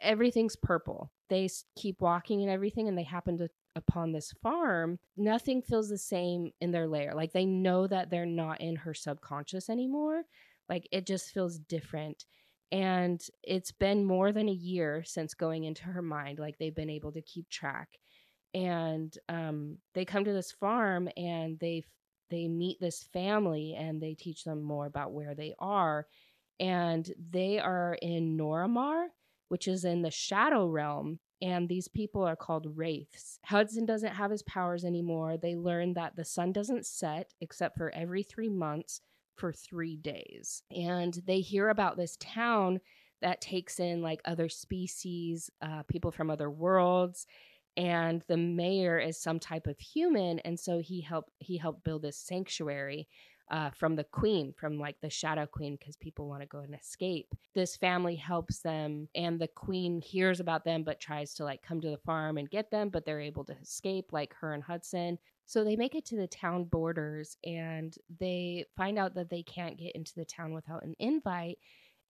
Everything's 0.01 0.57
purple. 0.57 1.11
They 1.29 1.49
keep 1.77 2.01
walking 2.01 2.41
and 2.41 2.51
everything 2.51 2.87
and 2.87 2.97
they 2.97 3.03
happen 3.03 3.37
to 3.37 3.49
upon 3.77 4.13
this 4.13 4.33
farm 4.41 4.97
nothing 5.17 5.61
feels 5.61 5.89
the 5.89 5.97
same 5.97 6.49
in 6.61 6.71
their 6.71 6.87
layer 6.87 7.13
like 7.13 7.33
they 7.33 7.45
know 7.45 7.85
that 7.85 8.09
they're 8.09 8.25
not 8.25 8.61
in 8.61 8.75
her 8.75 8.93
subconscious 8.93 9.69
anymore. 9.69 10.23
Like 10.69 10.87
it 10.91 11.05
just 11.05 11.31
feels 11.33 11.59
different 11.59 12.25
and 12.71 13.21
it's 13.43 13.71
been 13.71 14.05
more 14.05 14.31
than 14.31 14.49
a 14.49 14.53
year 14.53 15.03
since 15.05 15.33
going 15.33 15.63
into 15.63 15.83
her 15.83 16.01
mind 16.01 16.39
like 16.39 16.57
they've 16.57 16.75
been 16.75 16.89
able 16.89 17.11
to 17.11 17.21
keep 17.21 17.49
track 17.49 17.89
and 18.53 19.17
um, 19.27 19.77
they 19.93 20.05
come 20.05 20.23
to 20.23 20.33
this 20.33 20.51
farm 20.51 21.09
and 21.17 21.59
they 21.59 21.83
they 22.31 22.47
meet 22.47 22.79
this 22.79 23.03
family 23.13 23.75
and 23.77 24.01
they 24.01 24.15
teach 24.15 24.43
them 24.43 24.61
more 24.63 24.87
about 24.87 25.11
where 25.11 25.35
they 25.35 25.53
are 25.59 26.07
and 26.59 27.13
they 27.31 27.59
are 27.59 27.97
in 28.01 28.37
Noromar 28.37 29.07
which 29.49 29.67
is 29.67 29.85
in 29.85 30.01
the 30.01 30.11
shadow 30.11 30.65
realm 30.65 31.19
and 31.41 31.67
these 31.67 31.89
people 31.89 32.23
are 32.23 32.35
called 32.35 32.77
wraiths. 32.77 33.39
Hudson 33.45 33.85
doesn't 33.85 34.13
have 34.15 34.31
his 34.31 34.41
powers 34.43 34.85
anymore. 34.85 35.37
They 35.37 35.55
learn 35.55 35.93
that 35.93 36.15
the 36.15 36.23
sun 36.23 36.53
doesn't 36.53 36.85
set 36.85 37.33
except 37.41 37.77
for 37.77 37.93
every 37.93 38.23
3 38.23 38.49
months 38.49 39.01
for 39.35 39.51
three 39.51 39.97
days. 39.97 40.63
And 40.75 41.13
they 41.25 41.41
hear 41.41 41.69
about 41.69 41.97
this 41.97 42.17
town 42.19 42.79
that 43.21 43.41
takes 43.41 43.79
in 43.79 44.01
like 44.01 44.21
other 44.25 44.49
species, 44.49 45.49
uh, 45.61 45.83
people 45.87 46.11
from 46.11 46.29
other 46.29 46.49
worlds. 46.49 47.25
And 47.77 48.23
the 48.27 48.37
mayor 48.37 48.97
is 48.99 49.21
some 49.21 49.39
type 49.39 49.67
of 49.67 49.77
human, 49.79 50.39
and 50.39 50.57
so 50.57 50.79
he 50.79 51.01
helped 51.01 51.31
he 51.39 51.57
helped 51.57 51.83
build 51.83 52.03
this 52.03 52.17
sanctuary 52.17 53.09
uh, 53.51 53.69
from 53.71 53.95
the 53.95 54.05
queen, 54.05 54.53
from 54.57 54.79
like 54.79 54.95
the 55.01 55.09
shadow 55.09 55.45
queen, 55.45 55.75
because 55.77 55.97
people 55.97 56.29
want 56.29 56.41
to 56.41 56.47
go 56.47 56.59
and 56.59 56.73
escape. 56.73 57.35
This 57.53 57.75
family 57.75 58.15
helps 58.15 58.59
them, 58.59 59.09
and 59.13 59.39
the 59.39 59.49
queen 59.49 60.01
hears 60.01 60.39
about 60.39 60.63
them, 60.63 60.83
but 60.83 61.01
tries 61.01 61.33
to 61.33 61.43
like 61.43 61.61
come 61.61 61.81
to 61.81 61.89
the 61.89 61.97
farm 61.97 62.37
and 62.37 62.49
get 62.49 62.71
them, 62.71 62.89
but 62.89 63.05
they're 63.05 63.19
able 63.19 63.43
to 63.43 63.57
escape, 63.61 64.13
like 64.13 64.33
her 64.35 64.53
and 64.53 64.63
Hudson. 64.63 65.19
So 65.45 65.63
they 65.63 65.75
make 65.75 65.95
it 65.95 66.05
to 66.05 66.15
the 66.15 66.27
town 66.27 66.65
borders 66.65 67.37
and 67.45 67.95
they 68.19 68.65
find 68.75 68.97
out 68.97 69.13
that 69.15 69.29
they 69.29 69.43
can't 69.43 69.77
get 69.77 69.95
into 69.95 70.15
the 70.15 70.25
town 70.25 70.53
without 70.53 70.83
an 70.83 70.95
invite. 70.99 71.59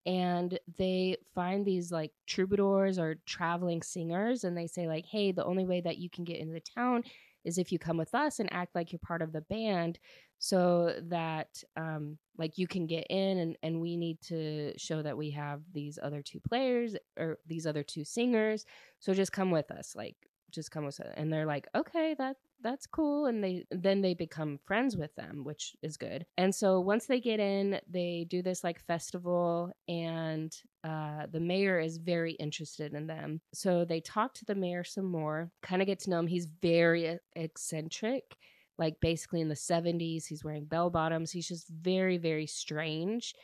And 0.06 0.60
they 0.78 1.18
find 1.34 1.66
these 1.66 1.92
like 1.92 2.12
troubadours 2.28 3.00
or 3.00 3.16
traveling 3.26 3.82
singers, 3.82 4.44
and 4.44 4.56
they 4.56 4.68
say, 4.68 4.88
like, 4.88 5.08
hey, 5.08 5.32
the 5.32 5.44
only 5.44 5.66
way 5.66 5.82
that 5.82 5.98
you 5.98 6.12
can 6.12 6.24
get 6.24 6.38
into 6.38 6.54
the 6.54 6.60
town 6.60 7.04
is 7.44 7.58
if 7.58 7.72
you 7.72 7.80
come 7.80 7.98
with 7.98 8.14
us 8.14 8.40
and 8.40 8.52
act 8.52 8.76
like 8.76 8.92
you're 8.92 9.00
part 9.00 9.22
of 9.22 9.32
the 9.32 9.42
band 9.42 10.00
so 10.38 10.94
that 11.04 11.64
um, 11.78 12.18
like 12.38 12.58
you 12.58 12.68
can 12.68 12.86
get 12.88 13.06
in 13.10 13.38
and, 13.38 13.58
and 13.64 13.80
we 13.80 13.96
need 13.96 14.20
to 14.22 14.78
show 14.78 15.02
that 15.02 15.18
we 15.18 15.32
have 15.32 15.62
these 15.74 15.98
other 16.02 16.22
two 16.22 16.40
players 16.40 16.96
or 17.18 17.38
these 17.48 17.66
other 17.66 17.84
two 17.84 18.04
singers 18.04 18.66
so 19.00 19.14
just 19.14 19.32
come 19.32 19.52
with 19.52 19.72
us 19.72 19.94
like 19.96 20.16
just 20.52 20.72
come 20.72 20.86
with 20.86 21.00
us 21.00 21.14
and 21.16 21.32
they're 21.32 21.46
like 21.46 21.68
okay 21.76 22.16
that 22.18 22.36
that's 22.66 22.88
cool 22.88 23.28
and 23.28 23.44
they 23.44 23.64
then 23.70 24.02
they 24.02 24.16
become 24.16 24.60
friends 24.66 24.98
with 24.98 25.16
them 25.16 25.44
which 25.44 25.76
is 25.84 25.98
good. 25.98 26.26
And 26.38 26.54
so 26.54 26.80
once 26.80 27.06
they 27.06 27.22
get 27.22 27.40
in 27.40 27.80
they 27.88 28.26
do 28.28 28.42
this 28.42 28.64
like 28.64 28.84
festival 28.86 29.72
and 29.88 30.54
uh, 30.84 31.28
the 31.32 31.40
mayor 31.40 31.80
is 31.80 31.98
very 31.98 32.34
interested 32.34 32.94
in 32.94 33.06
them. 33.06 33.40
So 33.54 33.86
they 33.86 34.02
talk 34.02 34.34
to 34.36 34.46
the 34.46 34.56
mayor 34.56 34.84
some 34.84 35.06
more 35.06 35.52
kind 35.62 35.82
of 35.82 35.86
get 35.86 36.00
to 36.00 36.10
know 36.10 36.20
him. 36.20 36.28
He's 36.28 36.48
very 36.48 37.20
eccentric 37.36 38.36
like 38.78 39.00
basically 39.00 39.40
in 39.40 39.48
the 39.48 39.56
70s 39.56 40.26
he's 40.26 40.44
wearing 40.44 40.66
bell 40.66 40.90
bottoms. 40.90 41.32
He's 41.32 41.48
just 41.48 41.70
very 41.70 42.18
very 42.18 42.48
strange 42.48 43.36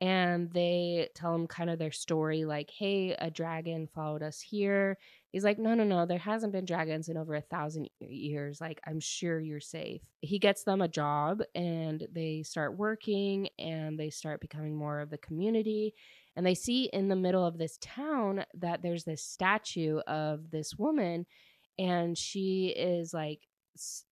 and 0.00 0.52
they 0.52 1.08
tell 1.14 1.34
him 1.34 1.46
kind 1.46 1.70
of 1.70 1.78
their 1.78 1.90
story 1.90 2.44
like 2.44 2.70
hey 2.70 3.16
a 3.18 3.30
dragon 3.30 3.88
followed 3.94 4.22
us 4.22 4.40
here. 4.40 4.96
He's 5.30 5.44
like 5.44 5.58
no 5.58 5.74
no 5.74 5.84
no 5.84 6.06
there 6.06 6.18
hasn't 6.18 6.52
been 6.52 6.64
dragons 6.64 7.08
in 7.08 7.16
over 7.16 7.34
a 7.34 7.40
thousand 7.40 7.90
years 8.00 8.60
like 8.60 8.80
i'm 8.86 9.00
sure 9.00 9.40
you're 9.40 9.60
safe. 9.60 10.02
He 10.20 10.38
gets 10.38 10.62
them 10.62 10.80
a 10.80 10.88
job 10.88 11.42
and 11.54 12.06
they 12.12 12.42
start 12.42 12.78
working 12.78 13.48
and 13.58 13.98
they 13.98 14.10
start 14.10 14.40
becoming 14.40 14.76
more 14.76 15.00
of 15.00 15.10
the 15.10 15.18
community 15.18 15.94
and 16.36 16.46
they 16.46 16.54
see 16.54 16.84
in 16.92 17.08
the 17.08 17.16
middle 17.16 17.44
of 17.44 17.58
this 17.58 17.78
town 17.80 18.44
that 18.54 18.80
there's 18.82 19.04
this 19.04 19.22
statue 19.22 19.98
of 20.06 20.50
this 20.50 20.76
woman 20.76 21.26
and 21.78 22.16
she 22.16 22.68
is 22.68 23.12
like 23.12 23.40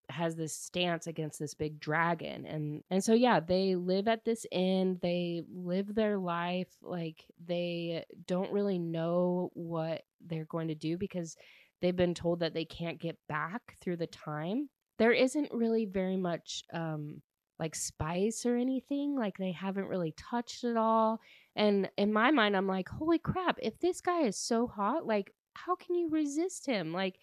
has 0.08 0.37
this 0.37 0.52
stance 0.52 1.06
against 1.06 1.38
this 1.38 1.54
big 1.54 1.80
dragon 1.80 2.46
and 2.46 2.82
and 2.90 3.02
so 3.02 3.12
yeah 3.12 3.40
they 3.40 3.75
live 3.75 4.06
at 4.06 4.25
this 4.25 4.46
inn 4.52 4.99
they 5.02 5.42
live 5.52 5.94
their 5.94 6.16
life 6.16 6.68
like 6.82 7.25
they 7.44 8.04
don't 8.26 8.52
really 8.52 8.78
know 8.78 9.50
what 9.54 10.02
they're 10.26 10.44
going 10.46 10.68
to 10.68 10.75
do 10.75 10.96
because 10.96 11.37
they've 11.80 11.96
been 11.96 12.14
told 12.14 12.40
that 12.40 12.54
they 12.54 12.64
can't 12.64 13.00
get 13.00 13.18
back 13.28 13.76
through 13.80 13.96
the 13.96 14.06
time. 14.06 14.68
There 14.99 15.12
isn't 15.12 15.52
really 15.52 15.85
very 15.85 16.16
much 16.16 16.64
um 16.73 17.20
like 17.58 17.75
spice 17.75 18.44
or 18.44 18.56
anything 18.56 19.16
like 19.16 19.37
they 19.38 19.52
haven't 19.52 19.88
really 19.88 20.14
touched 20.18 20.62
it 20.62 20.76
all 20.76 21.18
and 21.54 21.88
in 21.96 22.12
my 22.12 22.30
mind 22.30 22.54
i'm 22.54 22.66
like 22.66 22.87
holy 22.87 23.18
crap 23.18 23.56
if 23.62 23.78
this 23.78 24.02
guy 24.02 24.20
is 24.25 24.37
so 24.37 24.66
hot 24.66 25.06
like 25.06 25.32
how 25.56 25.75
can 25.75 25.94
you 25.94 26.08
resist 26.08 26.66
him? 26.66 26.92
Like 26.92 27.18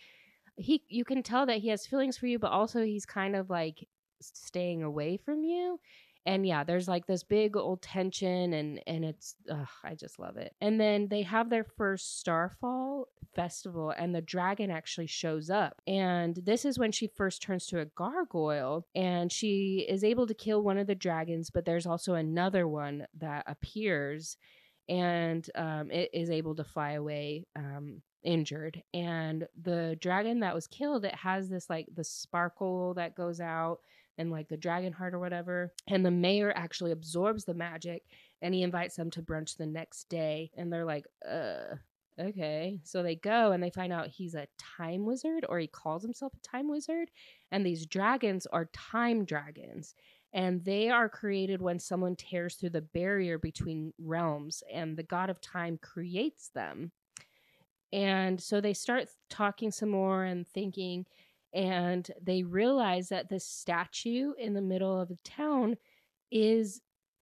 he 0.55 0.83
you 0.87 1.03
can 1.03 1.23
tell 1.23 1.45
that 1.45 1.59
he 1.59 1.69
has 1.69 1.85
feelings 1.85 2.17
for 2.17 2.27
you 2.27 2.39
but 2.39 2.51
also 2.51 2.83
he's 2.83 3.05
kind 3.05 3.35
of 3.35 3.49
like 3.49 3.87
staying 4.21 4.83
away 4.83 5.17
from 5.17 5.43
you. 5.43 5.79
And 6.25 6.47
yeah 6.47 6.63
there's 6.63 6.87
like 6.87 7.05
this 7.05 7.23
big 7.23 7.57
old 7.57 7.81
tension 7.81 8.53
and 8.53 8.79
and 8.87 9.03
it's 9.03 9.35
ugh, 9.49 9.67
i 9.83 9.93
just 9.93 10.19
love 10.19 10.37
it. 10.37 10.55
And 10.61 10.79
then 10.79 11.07
they 11.09 11.23
have 11.23 11.49
their 11.49 11.65
first 11.65 12.19
starfall 12.19 13.07
festival 13.35 13.93
and 13.97 14.13
the 14.15 14.21
dragon 14.21 14.71
actually 14.71 15.07
shows 15.07 15.49
up. 15.49 15.81
And 15.87 16.39
this 16.45 16.63
is 16.65 16.79
when 16.79 16.91
she 16.91 17.07
first 17.07 17.41
turns 17.41 17.65
to 17.67 17.79
a 17.79 17.85
gargoyle 17.85 18.85
and 18.95 19.31
she 19.31 19.85
is 19.89 20.03
able 20.03 20.27
to 20.27 20.33
kill 20.33 20.61
one 20.61 20.77
of 20.77 20.87
the 20.87 20.95
dragons 20.95 21.49
but 21.49 21.65
there's 21.65 21.85
also 21.85 22.13
another 22.13 22.67
one 22.67 23.05
that 23.17 23.43
appears 23.47 24.37
and 24.89 25.49
um, 25.55 25.91
it 25.91 26.09
is 26.13 26.29
able 26.29 26.55
to 26.55 26.63
fly 26.63 26.91
away 26.91 27.45
um, 27.55 28.01
injured 28.23 28.81
and 28.93 29.47
the 29.61 29.97
dragon 30.01 30.39
that 30.39 30.55
was 30.55 30.67
killed 30.67 31.05
it 31.05 31.15
has 31.15 31.49
this 31.49 31.69
like 31.69 31.87
the 31.95 32.03
sparkle 32.03 32.93
that 32.93 33.15
goes 33.15 33.39
out 33.39 33.79
and 34.17 34.31
like 34.31 34.47
the 34.47 34.57
dragon 34.57 34.93
heart 34.93 35.13
or 35.13 35.19
whatever 35.19 35.71
and 35.87 36.05
the 36.05 36.11
mayor 36.11 36.53
actually 36.55 36.91
absorbs 36.91 37.45
the 37.45 37.53
magic 37.53 38.03
and 38.41 38.53
he 38.53 38.63
invites 38.63 38.95
them 38.95 39.09
to 39.09 39.21
brunch 39.21 39.57
the 39.57 39.65
next 39.65 40.09
day 40.09 40.51
and 40.57 40.71
they're 40.71 40.85
like 40.85 41.05
uh 41.27 41.75
okay. 42.19 42.79
So 42.83 43.01
they 43.01 43.15
go 43.15 43.51
and 43.51 43.63
they 43.63 43.69
find 43.69 43.91
out 43.91 44.07
he's 44.07 44.35
a 44.35 44.47
time 44.57 45.05
wizard 45.05 45.45
or 45.49 45.59
he 45.59 45.67
calls 45.67 46.03
himself 46.03 46.33
a 46.33 46.47
time 46.47 46.69
wizard 46.69 47.09
and 47.51 47.65
these 47.65 47.85
dragons 47.85 48.45
are 48.47 48.65
time 48.65 49.25
dragons 49.25 49.95
and 50.33 50.63
they 50.65 50.89
are 50.89 51.09
created 51.09 51.61
when 51.61 51.79
someone 51.79 52.15
tears 52.15 52.55
through 52.55 52.71
the 52.71 52.81
barrier 52.81 53.37
between 53.37 53.93
realms 53.99 54.63
and 54.71 54.97
the 54.97 55.03
god 55.03 55.29
of 55.29 55.39
time 55.41 55.77
creates 55.81 56.49
them 56.49 56.91
and 57.93 58.41
so 58.41 58.59
they 58.59 58.73
start 58.73 59.07
talking 59.29 59.71
some 59.71 59.89
more 59.89 60.23
and 60.23 60.47
thinking, 60.47 61.05
and 61.53 62.09
they 62.19 62.41
realize 62.41 63.09
that 63.09 63.29
this 63.29 63.45
statue 63.45 64.33
in 64.39 64.55
the 64.55 64.61
middle 64.61 64.99
of 64.99 65.09
the 65.09 65.19
town 65.23 65.77
is 66.31 66.81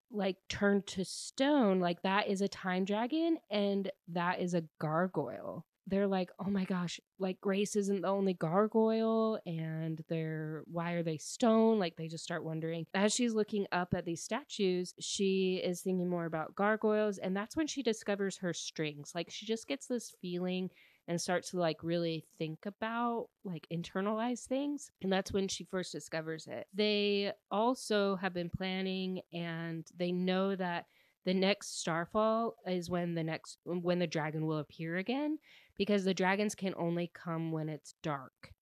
like 0.09 0.37
turned 0.47 0.87
to 0.87 1.03
stone. 1.03 1.81
Like 1.81 2.01
that 2.03 2.29
is 2.29 2.41
a 2.41 2.47
time 2.47 2.85
dragon, 2.85 3.37
and 3.49 3.91
that 4.07 4.39
is 4.39 4.53
a 4.53 4.63
gargoyle 4.79 5.65
they're 5.91 6.07
like, 6.07 6.31
oh 6.39 6.49
my 6.49 6.63
gosh, 6.63 6.99
like 7.19 7.39
Grace 7.41 7.75
isn't 7.75 8.01
the 8.01 8.07
only 8.07 8.33
gargoyle, 8.33 9.39
and 9.45 10.03
they're 10.07 10.63
why 10.65 10.93
are 10.93 11.03
they 11.03 11.17
stone? 11.17 11.77
Like 11.77 11.97
they 11.97 12.07
just 12.07 12.23
start 12.23 12.43
wondering. 12.43 12.87
As 12.95 13.13
she's 13.13 13.33
looking 13.33 13.67
up 13.71 13.93
at 13.93 14.05
these 14.05 14.23
statues, 14.23 14.95
she 14.99 15.61
is 15.63 15.81
thinking 15.81 16.09
more 16.09 16.25
about 16.25 16.55
gargoyles, 16.55 17.19
and 17.19 17.35
that's 17.35 17.55
when 17.55 17.67
she 17.67 17.83
discovers 17.83 18.37
her 18.37 18.53
strings. 18.53 19.11
Like 19.13 19.29
she 19.29 19.45
just 19.45 19.67
gets 19.67 19.85
this 19.85 20.15
feeling 20.21 20.71
and 21.07 21.19
starts 21.19 21.49
to 21.51 21.59
like 21.59 21.83
really 21.83 22.25
think 22.37 22.65
about 22.65 23.27
like 23.43 23.67
internalize 23.73 24.45
things 24.45 24.91
and 25.01 25.11
that's 25.11 25.33
when 25.33 25.47
she 25.47 25.63
first 25.63 25.91
discovers 25.91 26.47
it 26.47 26.67
they 26.73 27.31
also 27.49 28.15
have 28.17 28.33
been 28.33 28.49
planning 28.49 29.19
and 29.33 29.87
they 29.97 30.11
know 30.11 30.55
that 30.55 30.85
the 31.25 31.33
next 31.33 31.79
starfall 31.79 32.55
is 32.65 32.89
when 32.89 33.13
the 33.15 33.23
next 33.23 33.57
when 33.65 33.99
the 33.99 34.07
dragon 34.07 34.45
will 34.45 34.59
appear 34.59 34.97
again 34.97 35.37
because 35.77 36.03
the 36.03 36.13
dragons 36.13 36.55
can 36.55 36.73
only 36.77 37.11
come 37.13 37.51
when 37.51 37.69
it's 37.69 37.95
dark. 38.03 38.53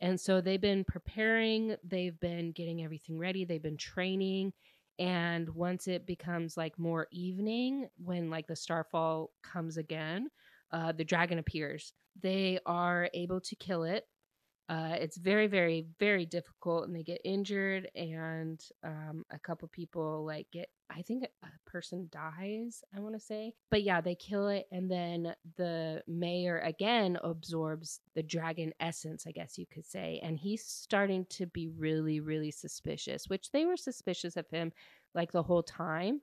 And 0.00 0.18
so 0.18 0.40
they've 0.40 0.60
been 0.60 0.84
preparing, 0.84 1.76
they've 1.84 2.18
been 2.18 2.52
getting 2.52 2.82
everything 2.82 3.18
ready, 3.18 3.44
they've 3.44 3.62
been 3.62 3.76
training. 3.76 4.52
And 4.98 5.48
once 5.50 5.88
it 5.88 6.06
becomes 6.06 6.56
like 6.56 6.78
more 6.78 7.06
evening, 7.10 7.88
when 7.96 8.30
like 8.30 8.46
the 8.46 8.56
starfall 8.56 9.30
comes 9.42 9.76
again, 9.76 10.28
uh, 10.72 10.92
the 10.92 11.04
dragon 11.04 11.38
appears. 11.38 11.92
They 12.20 12.58
are 12.66 13.08
able 13.14 13.40
to 13.40 13.56
kill 13.56 13.84
it 13.84 14.04
uh, 14.70 14.94
it's 15.00 15.16
very, 15.16 15.48
very, 15.48 15.84
very 15.98 16.24
difficult, 16.24 16.86
and 16.86 16.94
they 16.94 17.02
get 17.02 17.20
injured, 17.24 17.90
and 17.96 18.62
um, 18.84 19.24
a 19.32 19.38
couple 19.40 19.66
people 19.66 20.24
like 20.24 20.46
get. 20.52 20.68
I 20.88 21.02
think 21.02 21.24
a 21.24 21.70
person 21.70 22.08
dies. 22.12 22.84
I 22.96 23.00
want 23.00 23.14
to 23.14 23.20
say, 23.20 23.54
but 23.70 23.82
yeah, 23.82 24.00
they 24.00 24.14
kill 24.14 24.46
it, 24.46 24.66
and 24.70 24.88
then 24.88 25.34
the 25.56 26.04
mayor 26.06 26.60
again 26.60 27.18
absorbs 27.24 27.98
the 28.14 28.22
dragon 28.22 28.72
essence, 28.78 29.26
I 29.26 29.32
guess 29.32 29.58
you 29.58 29.66
could 29.66 29.86
say, 29.86 30.20
and 30.22 30.38
he's 30.38 30.64
starting 30.64 31.26
to 31.30 31.46
be 31.46 31.66
really, 31.66 32.20
really 32.20 32.52
suspicious. 32.52 33.28
Which 33.28 33.50
they 33.50 33.66
were 33.66 33.76
suspicious 33.76 34.36
of 34.36 34.48
him 34.50 34.72
like 35.16 35.32
the 35.32 35.42
whole 35.42 35.64
time, 35.64 36.20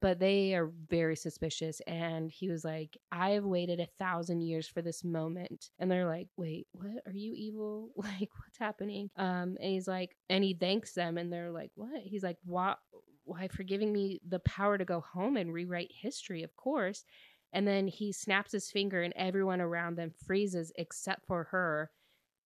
but 0.00 0.18
they 0.18 0.54
are 0.54 0.70
very 0.88 1.16
suspicious. 1.16 1.80
And 1.86 2.30
he 2.30 2.48
was 2.48 2.64
like, 2.64 2.96
I 3.12 3.30
have 3.30 3.44
waited 3.44 3.80
a 3.80 3.88
thousand 3.98 4.40
years 4.40 4.66
for 4.66 4.80
this 4.82 5.04
moment. 5.04 5.70
And 5.78 5.90
they're 5.90 6.06
like, 6.06 6.28
wait, 6.36 6.66
what? 6.72 7.02
Are 7.06 7.12
you 7.12 7.34
evil? 7.36 7.90
Like, 7.96 8.30
what's 8.38 8.58
happening? 8.58 9.10
Um, 9.16 9.56
and 9.60 9.72
he's 9.72 9.86
like, 9.86 10.16
and 10.28 10.42
he 10.42 10.54
thanks 10.54 10.94
them. 10.94 11.18
And 11.18 11.32
they're 11.32 11.50
like, 11.50 11.70
what? 11.74 12.00
He's 12.02 12.22
like, 12.22 12.38
why, 12.44 12.74
why 13.24 13.48
for 13.48 13.62
giving 13.62 13.92
me 13.92 14.20
the 14.26 14.40
power 14.40 14.78
to 14.78 14.84
go 14.84 15.00
home 15.00 15.36
and 15.36 15.52
rewrite 15.52 15.92
history, 15.92 16.42
of 16.42 16.56
course. 16.56 17.04
And 17.52 17.66
then 17.66 17.86
he 17.88 18.12
snaps 18.12 18.52
his 18.52 18.70
finger 18.70 19.02
and 19.02 19.12
everyone 19.16 19.60
around 19.60 19.96
them 19.96 20.12
freezes 20.26 20.72
except 20.76 21.26
for 21.26 21.44
her. 21.44 21.90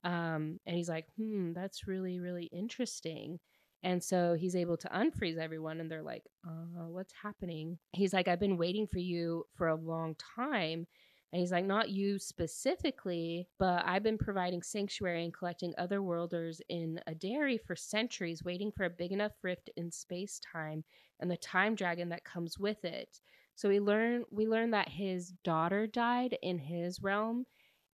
Um, 0.02 0.60
and 0.66 0.76
he's 0.76 0.88
like, 0.88 1.06
hmm, 1.16 1.52
that's 1.52 1.86
really, 1.86 2.20
really 2.20 2.46
interesting. 2.46 3.38
And 3.84 4.02
so 4.02 4.34
he's 4.34 4.56
able 4.56 4.78
to 4.78 4.88
unfreeze 4.88 5.36
everyone, 5.36 5.78
and 5.78 5.90
they're 5.90 6.02
like, 6.02 6.24
uh, 6.46 6.86
what's 6.88 7.12
happening? 7.22 7.78
He's 7.92 8.14
like, 8.14 8.28
I've 8.28 8.40
been 8.40 8.56
waiting 8.56 8.86
for 8.86 8.98
you 8.98 9.44
for 9.54 9.68
a 9.68 9.76
long 9.76 10.16
time. 10.36 10.86
And 11.32 11.40
he's 11.40 11.52
like, 11.52 11.66
not 11.66 11.90
you 11.90 12.18
specifically, 12.18 13.46
but 13.58 13.82
I've 13.86 14.02
been 14.02 14.16
providing 14.16 14.62
sanctuary 14.62 15.24
and 15.24 15.34
collecting 15.34 15.74
other 15.76 16.00
worlders 16.00 16.62
in 16.68 16.98
Adarie 17.06 17.58
for 17.58 17.76
centuries, 17.76 18.42
waiting 18.44 18.72
for 18.72 18.84
a 18.84 18.90
big 18.90 19.12
enough 19.12 19.32
rift 19.42 19.68
in 19.76 19.90
space 19.90 20.40
time 20.52 20.84
and 21.20 21.30
the 21.30 21.36
time 21.36 21.74
dragon 21.74 22.08
that 22.08 22.24
comes 22.24 22.58
with 22.58 22.84
it. 22.84 23.20
So 23.56 23.68
we 23.68 23.80
learn 23.80 24.24
we 24.30 24.46
learn 24.46 24.70
that 24.70 24.88
his 24.88 25.32
daughter 25.44 25.86
died 25.86 26.38
in 26.42 26.58
his 26.58 27.02
realm, 27.02 27.46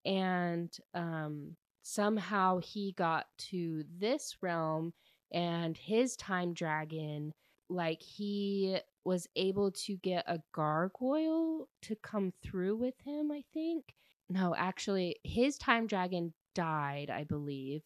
and 0.04 0.72
um, 0.94 1.56
somehow 1.82 2.58
he 2.58 2.92
got 2.96 3.26
to 3.50 3.84
this 3.98 4.36
realm 4.40 4.92
and 5.32 5.76
his 5.76 6.16
time 6.16 6.52
dragon 6.52 7.32
like 7.68 8.02
he 8.02 8.78
was 9.04 9.28
able 9.36 9.70
to 9.70 9.96
get 9.96 10.24
a 10.26 10.40
gargoyle 10.52 11.68
to 11.82 11.94
come 11.96 12.32
through 12.42 12.76
with 12.76 12.98
him 13.04 13.30
i 13.30 13.42
think. 13.52 13.94
No 14.28 14.54
actually 14.56 15.16
his 15.24 15.58
time 15.58 15.86
dragon 15.86 16.32
died 16.54 17.10
i 17.10 17.24
believe 17.24 17.82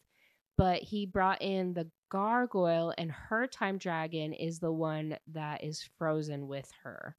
but 0.57 0.81
he 0.81 1.05
brought 1.05 1.41
in 1.41 1.73
the 1.73 1.89
gargoyle 2.09 2.93
and 2.97 3.11
her 3.11 3.45
time 3.47 3.77
dragon 3.77 4.33
is 4.33 4.59
the 4.59 4.71
one 4.71 5.17
that 5.27 5.63
is 5.63 5.89
frozen 5.97 6.47
with 6.47 6.71
her. 6.83 7.15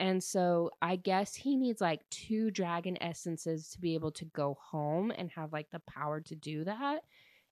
And 0.00 0.22
so 0.22 0.70
i 0.80 0.96
guess 0.96 1.34
he 1.34 1.56
needs 1.56 1.80
like 1.80 2.00
two 2.10 2.50
dragon 2.50 3.00
essences 3.02 3.70
to 3.70 3.80
be 3.80 3.94
able 3.94 4.12
to 4.12 4.24
go 4.26 4.56
home 4.60 5.12
and 5.16 5.30
have 5.30 5.52
like 5.52 5.70
the 5.70 5.80
power 5.80 6.20
to 6.22 6.34
do 6.34 6.64
that 6.64 7.02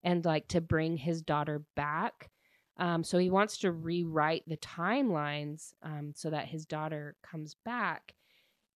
and 0.03 0.25
like 0.25 0.49
to 0.49 0.61
bring 0.61 0.97
his 0.97 1.23
daughter 1.23 1.63
back. 1.77 2.31
Um, 2.79 3.05
so 3.05 3.19
he 3.19 3.31
wants 3.31 3.59
to 3.59 3.73
rewrite 3.73 4.45
the 4.47 4.57
timelines 4.57 5.73
um, 5.83 6.13
so 6.17 6.31
that 6.31 6.49
his 6.49 6.65
daughter 6.65 7.15
comes 7.23 7.57
back. 7.65 8.15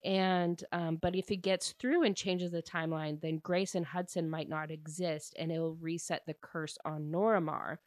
And 0.04 0.62
um, 0.72 0.96
but 0.96 1.16
if 1.16 1.28
he 1.28 1.37
gets 1.37 1.72
through 1.72 2.02
and 2.02 2.14
changes 2.14 2.50
the 2.50 2.62
timeline, 2.62 3.20
then 3.22 3.38
Grace 3.38 3.74
and 3.74 3.87
Hudson 3.87 4.28
might 4.28 4.50
not 4.50 4.70
exist, 4.70 5.34
and 5.38 5.50
it'll 5.50 5.76
reset 5.76 6.22
the 6.26 6.37
curse 6.42 6.76
on 6.84 7.10
Noromar. 7.10 7.78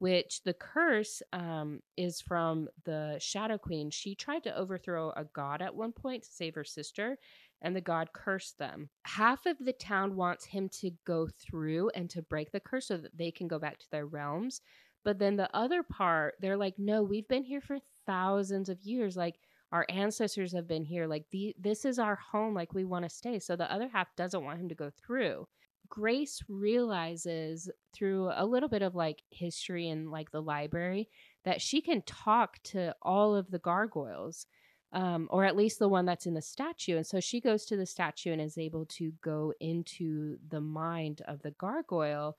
Which 0.00 0.42
the 0.44 0.54
curse 0.54 1.20
um, 1.34 1.80
is 1.98 2.22
from 2.22 2.68
the 2.86 3.18
Shadow 3.20 3.58
Queen. 3.58 3.90
She 3.90 4.14
tried 4.14 4.44
to 4.44 4.56
overthrow 4.56 5.10
a 5.10 5.24
god 5.24 5.60
at 5.60 5.74
one 5.74 5.92
point 5.92 6.22
to 6.22 6.32
save 6.32 6.54
her 6.54 6.64
sister, 6.64 7.18
and 7.62 7.74
the 7.74 7.80
god 7.80 8.10
cursed 8.12 8.58
them. 8.58 8.88
Half 9.04 9.46
of 9.46 9.56
the 9.58 9.72
town 9.72 10.16
wants 10.16 10.44
him 10.44 10.68
to 10.80 10.90
go 11.06 11.28
through 11.28 11.90
and 11.94 12.08
to 12.10 12.22
break 12.22 12.52
the 12.52 12.60
curse 12.60 12.86
so 12.86 12.96
that 12.96 13.16
they 13.16 13.30
can 13.30 13.48
go 13.48 13.58
back 13.58 13.78
to 13.78 13.90
their 13.90 14.06
realms. 14.06 14.60
But 15.04 15.18
then 15.18 15.36
the 15.36 15.54
other 15.54 15.82
part, 15.82 16.34
they're 16.40 16.56
like, 16.56 16.74
no, 16.78 17.02
we've 17.02 17.28
been 17.28 17.44
here 17.44 17.60
for 17.60 17.78
thousands 18.06 18.68
of 18.68 18.82
years. 18.82 19.16
Like, 19.16 19.36
our 19.72 19.86
ancestors 19.88 20.52
have 20.52 20.66
been 20.66 20.84
here. 20.84 21.06
Like, 21.06 21.24
the, 21.30 21.54
this 21.58 21.84
is 21.84 21.98
our 21.98 22.16
home. 22.16 22.54
Like, 22.54 22.74
we 22.74 22.84
want 22.84 23.04
to 23.04 23.08
stay. 23.08 23.38
So 23.38 23.56
the 23.56 23.72
other 23.72 23.88
half 23.88 24.14
doesn't 24.16 24.44
want 24.44 24.60
him 24.60 24.68
to 24.68 24.74
go 24.74 24.90
through. 24.90 25.46
Grace 25.88 26.40
realizes 26.48 27.70
through 27.92 28.30
a 28.34 28.46
little 28.46 28.68
bit 28.68 28.82
of 28.82 28.94
like 28.94 29.22
history 29.30 29.88
and 29.88 30.08
like 30.08 30.30
the 30.30 30.40
library 30.40 31.08
that 31.44 31.60
she 31.60 31.80
can 31.80 32.00
talk 32.02 32.62
to 32.62 32.94
all 33.02 33.34
of 33.34 33.50
the 33.50 33.58
gargoyles. 33.58 34.46
Um, 34.92 35.28
or 35.30 35.44
at 35.44 35.56
least 35.56 35.78
the 35.78 35.88
one 35.88 36.04
that's 36.04 36.26
in 36.26 36.34
the 36.34 36.42
statue. 36.42 36.96
And 36.96 37.06
so 37.06 37.20
she 37.20 37.40
goes 37.40 37.64
to 37.66 37.76
the 37.76 37.86
statue 37.86 38.32
and 38.32 38.40
is 38.40 38.58
able 38.58 38.86
to 38.86 39.12
go 39.22 39.54
into 39.60 40.36
the 40.48 40.60
mind 40.60 41.22
of 41.28 41.42
the 41.42 41.52
gargoyle. 41.52 42.36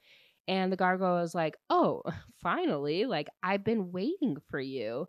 And 0.50 0.70
the 0.70 0.78
gargoyle 0.78 1.20
is 1.20 1.34
like, 1.34 1.56
Oh, 1.70 2.04
finally, 2.42 3.06
like 3.06 3.30
I've 3.42 3.64
been 3.64 3.94
waiting 3.94 4.38
for 4.50 4.60
you. 4.60 5.08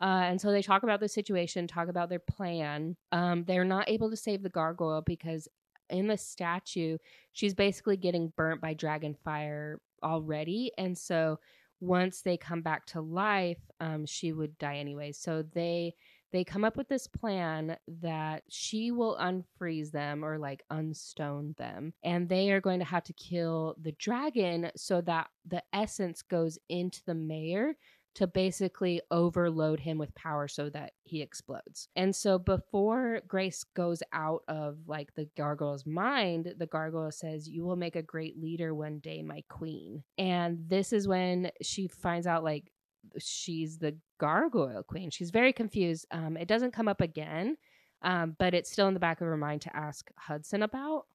Uh, 0.00 0.22
and 0.24 0.40
so 0.40 0.50
they 0.50 0.62
talk 0.62 0.82
about 0.82 0.98
the 0.98 1.08
situation, 1.08 1.66
talk 1.66 1.88
about 1.88 2.08
their 2.08 2.18
plan. 2.18 2.96
Um, 3.12 3.44
they're 3.44 3.64
not 3.64 3.88
able 3.88 4.10
to 4.10 4.16
save 4.16 4.42
the 4.42 4.48
gargoyle 4.48 5.02
because 5.02 5.46
in 5.90 6.06
the 6.06 6.16
statue, 6.16 6.96
she's 7.32 7.54
basically 7.54 7.96
getting 7.96 8.32
burnt 8.36 8.60
by 8.60 8.74
dragon 8.74 9.14
fire 9.24 9.78
already. 10.02 10.72
And 10.78 10.96
so 10.96 11.38
once 11.80 12.22
they 12.22 12.36
come 12.36 12.62
back 12.62 12.86
to 12.86 13.00
life, 13.00 13.58
um, 13.80 14.06
she 14.06 14.32
would 14.32 14.56
die 14.58 14.76
anyway. 14.76 15.12
So 15.12 15.42
they 15.42 15.94
they 16.32 16.44
come 16.44 16.64
up 16.64 16.76
with 16.76 16.88
this 16.88 17.06
plan 17.06 17.76
that 18.00 18.42
she 18.48 18.90
will 18.90 19.16
unfreeze 19.20 19.90
them 19.90 20.24
or 20.24 20.38
like 20.38 20.62
unstone 20.70 21.56
them 21.56 21.92
and 22.02 22.28
they 22.28 22.50
are 22.50 22.60
going 22.60 22.78
to 22.78 22.84
have 22.84 23.04
to 23.04 23.12
kill 23.12 23.76
the 23.80 23.92
dragon 23.92 24.70
so 24.76 25.00
that 25.00 25.28
the 25.46 25.62
essence 25.72 26.22
goes 26.22 26.58
into 26.68 27.00
the 27.06 27.14
mayor 27.14 27.74
to 28.14 28.26
basically 28.26 29.00
overload 29.10 29.80
him 29.80 29.98
with 29.98 30.14
power 30.14 30.48
so 30.48 30.68
that 30.70 30.92
he 31.04 31.22
explodes. 31.22 31.88
And 31.94 32.14
so 32.14 32.38
before 32.38 33.20
Grace 33.26 33.64
goes 33.74 34.02
out 34.12 34.42
of 34.48 34.78
like 34.86 35.14
the 35.14 35.28
gargoyle's 35.36 35.86
mind, 35.86 36.54
the 36.58 36.66
gargoyle 36.66 37.12
says, 37.12 37.48
You 37.48 37.64
will 37.64 37.76
make 37.76 37.96
a 37.96 38.02
great 38.02 38.40
leader 38.40 38.74
one 38.74 38.98
day, 38.98 39.22
my 39.22 39.42
queen. 39.48 40.02
And 40.18 40.58
this 40.68 40.92
is 40.92 41.06
when 41.06 41.50
she 41.62 41.86
finds 41.86 42.26
out 42.26 42.44
like 42.44 42.72
she's 43.18 43.78
the 43.78 43.96
gargoyle 44.18 44.82
queen. 44.82 45.10
She's 45.10 45.30
very 45.30 45.52
confused. 45.52 46.06
Um, 46.10 46.36
it 46.36 46.48
doesn't 46.48 46.72
come 46.72 46.88
up 46.88 47.00
again, 47.00 47.56
um, 48.02 48.36
but 48.38 48.54
it's 48.54 48.70
still 48.70 48.88
in 48.88 48.94
the 48.94 49.00
back 49.00 49.20
of 49.20 49.26
her 49.26 49.36
mind 49.36 49.62
to 49.62 49.76
ask 49.76 50.10
Hudson 50.16 50.62
about. 50.62 51.06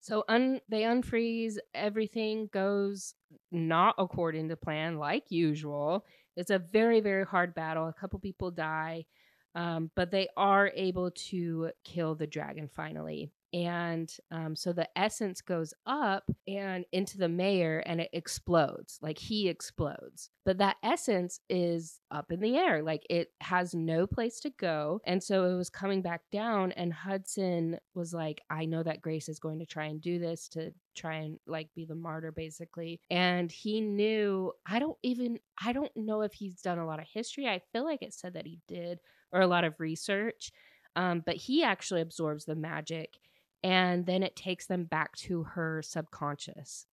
So 0.00 0.24
un- 0.28 0.60
they 0.68 0.82
unfreeze. 0.82 1.56
Everything 1.74 2.48
goes 2.52 3.14
not 3.50 3.94
according 3.98 4.48
to 4.48 4.56
plan, 4.56 4.98
like 4.98 5.30
usual. 5.30 6.04
It's 6.36 6.50
a 6.50 6.58
very, 6.58 7.00
very 7.00 7.24
hard 7.24 7.54
battle. 7.54 7.88
A 7.88 7.92
couple 7.92 8.18
people 8.18 8.50
die, 8.50 9.06
um, 9.54 9.90
but 9.96 10.10
they 10.10 10.28
are 10.36 10.70
able 10.74 11.10
to 11.10 11.70
kill 11.82 12.14
the 12.14 12.26
dragon 12.26 12.68
finally 12.68 13.30
and 13.56 14.14
um, 14.30 14.54
so 14.54 14.74
the 14.74 14.86
essence 14.98 15.40
goes 15.40 15.72
up 15.86 16.30
and 16.46 16.84
into 16.92 17.16
the 17.16 17.28
mayor 17.28 17.78
and 17.86 18.02
it 18.02 18.10
explodes 18.12 18.98
like 19.00 19.16
he 19.16 19.48
explodes. 19.48 20.28
But 20.44 20.58
that 20.58 20.76
essence 20.82 21.40
is 21.48 21.98
up 22.10 22.30
in 22.30 22.40
the 22.40 22.58
air 22.58 22.82
like 22.82 23.06
it 23.08 23.28
has 23.40 23.74
no 23.74 24.06
place 24.06 24.40
to 24.40 24.50
go. 24.50 25.00
And 25.06 25.22
so 25.22 25.46
it 25.46 25.56
was 25.56 25.70
coming 25.70 26.02
back 26.02 26.20
down 26.30 26.72
and 26.72 26.92
hudson 26.92 27.78
was 27.94 28.12
like 28.12 28.42
i 28.50 28.66
know 28.66 28.82
that 28.82 29.00
grace 29.00 29.26
is 29.30 29.38
going 29.38 29.58
to 29.60 29.66
try 29.66 29.86
and 29.86 30.02
do 30.02 30.18
this 30.18 30.48
to 30.48 30.70
try 30.94 31.14
and 31.14 31.38
like 31.46 31.68
be 31.74 31.86
the 31.86 31.94
martyr 31.94 32.32
basically. 32.32 33.00
And 33.08 33.50
he 33.50 33.80
knew 33.80 34.52
i 34.66 34.78
don't 34.78 34.98
even 35.02 35.38
i 35.64 35.72
don't 35.72 35.96
know 35.96 36.20
if 36.20 36.34
he's 36.34 36.60
done 36.60 36.78
a 36.78 36.86
lot 36.86 37.00
of 37.00 37.06
history. 37.10 37.48
I 37.48 37.62
feel 37.72 37.86
like 37.86 38.02
it 38.02 38.12
said 38.12 38.34
that 38.34 38.46
he 38.46 38.60
did 38.68 39.00
or 39.32 39.40
a 39.40 39.46
lot 39.46 39.64
of 39.64 39.80
research 39.80 40.52
um, 40.94 41.22
but 41.24 41.36
he 41.36 41.62
actually 41.62 42.00
absorbs 42.00 42.46
the 42.46 42.54
magic 42.54 43.18
and 43.62 44.06
then 44.06 44.22
it 44.22 44.36
takes 44.36 44.66
them 44.66 44.84
back 44.84 45.14
to 45.16 45.44
her 45.44 45.82
subconscious. 45.82 46.86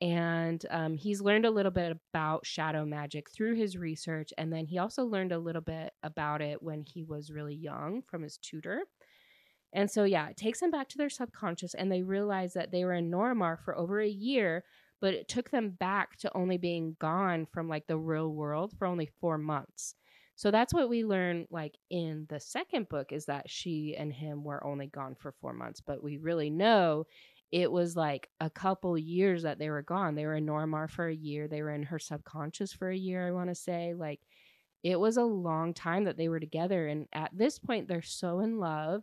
And 0.00 0.64
um, 0.70 0.94
he's 0.94 1.22
learned 1.22 1.46
a 1.46 1.50
little 1.50 1.72
bit 1.72 1.96
about 2.12 2.44
shadow 2.44 2.84
magic 2.84 3.30
through 3.30 3.54
his 3.54 3.78
research. 3.78 4.30
And 4.36 4.52
then 4.52 4.66
he 4.66 4.76
also 4.76 5.04
learned 5.04 5.32
a 5.32 5.38
little 5.38 5.62
bit 5.62 5.94
about 6.02 6.42
it 6.42 6.62
when 6.62 6.82
he 6.82 7.02
was 7.02 7.30
really 7.30 7.54
young 7.54 8.02
from 8.06 8.22
his 8.22 8.36
tutor. 8.36 8.82
And 9.72 9.90
so, 9.90 10.04
yeah, 10.04 10.28
it 10.28 10.36
takes 10.36 10.60
them 10.60 10.70
back 10.70 10.88
to 10.90 10.98
their 10.98 11.10
subconscious, 11.10 11.74
and 11.74 11.90
they 11.90 12.02
realize 12.02 12.54
that 12.54 12.70
they 12.70 12.84
were 12.84 12.94
in 12.94 13.10
Noromar 13.10 13.58
for 13.58 13.76
over 13.76 14.00
a 14.00 14.08
year, 14.08 14.64
but 15.00 15.12
it 15.12 15.28
took 15.28 15.50
them 15.50 15.70
back 15.70 16.16
to 16.18 16.34
only 16.36 16.56
being 16.56 16.96
gone 16.98 17.46
from 17.52 17.68
like 17.68 17.86
the 17.86 17.98
real 17.98 18.32
world 18.32 18.72
for 18.78 18.86
only 18.86 19.10
four 19.20 19.36
months. 19.36 19.94
So 20.36 20.50
that's 20.50 20.74
what 20.74 20.88
we 20.88 21.04
learn 21.04 21.46
like 21.50 21.76
in 21.90 22.26
the 22.28 22.40
second 22.40 22.88
book 22.88 23.10
is 23.12 23.26
that 23.26 23.50
she 23.50 23.96
and 23.96 24.12
him 24.12 24.44
were 24.44 24.64
only 24.64 24.86
gone 24.86 25.14
for 25.14 25.32
4 25.32 25.52
months, 25.54 25.80
but 25.80 26.02
we 26.02 26.18
really 26.18 26.50
know 26.50 27.06
it 27.52 27.70
was 27.72 27.96
like 27.96 28.28
a 28.40 28.50
couple 28.50 28.98
years 28.98 29.42
that 29.42 29.58
they 29.58 29.70
were 29.70 29.82
gone. 29.82 30.14
They 30.14 30.26
were 30.26 30.34
in 30.36 30.46
Noromar 30.46 30.90
for 30.90 31.08
a 31.08 31.14
year, 31.14 31.48
they 31.48 31.62
were 31.62 31.70
in 31.70 31.84
her 31.84 31.98
subconscious 31.98 32.72
for 32.72 32.90
a 32.90 32.96
year, 32.96 33.26
I 33.26 33.32
want 33.32 33.48
to 33.50 33.54
say. 33.54 33.94
Like 33.94 34.20
it 34.82 35.00
was 35.00 35.16
a 35.16 35.24
long 35.24 35.74
time 35.74 36.04
that 36.04 36.16
they 36.16 36.28
were 36.28 36.40
together 36.40 36.86
and 36.86 37.08
at 37.12 37.30
this 37.36 37.58
point 37.58 37.88
they're 37.88 38.02
so 38.02 38.40
in 38.40 38.58
love 38.58 39.02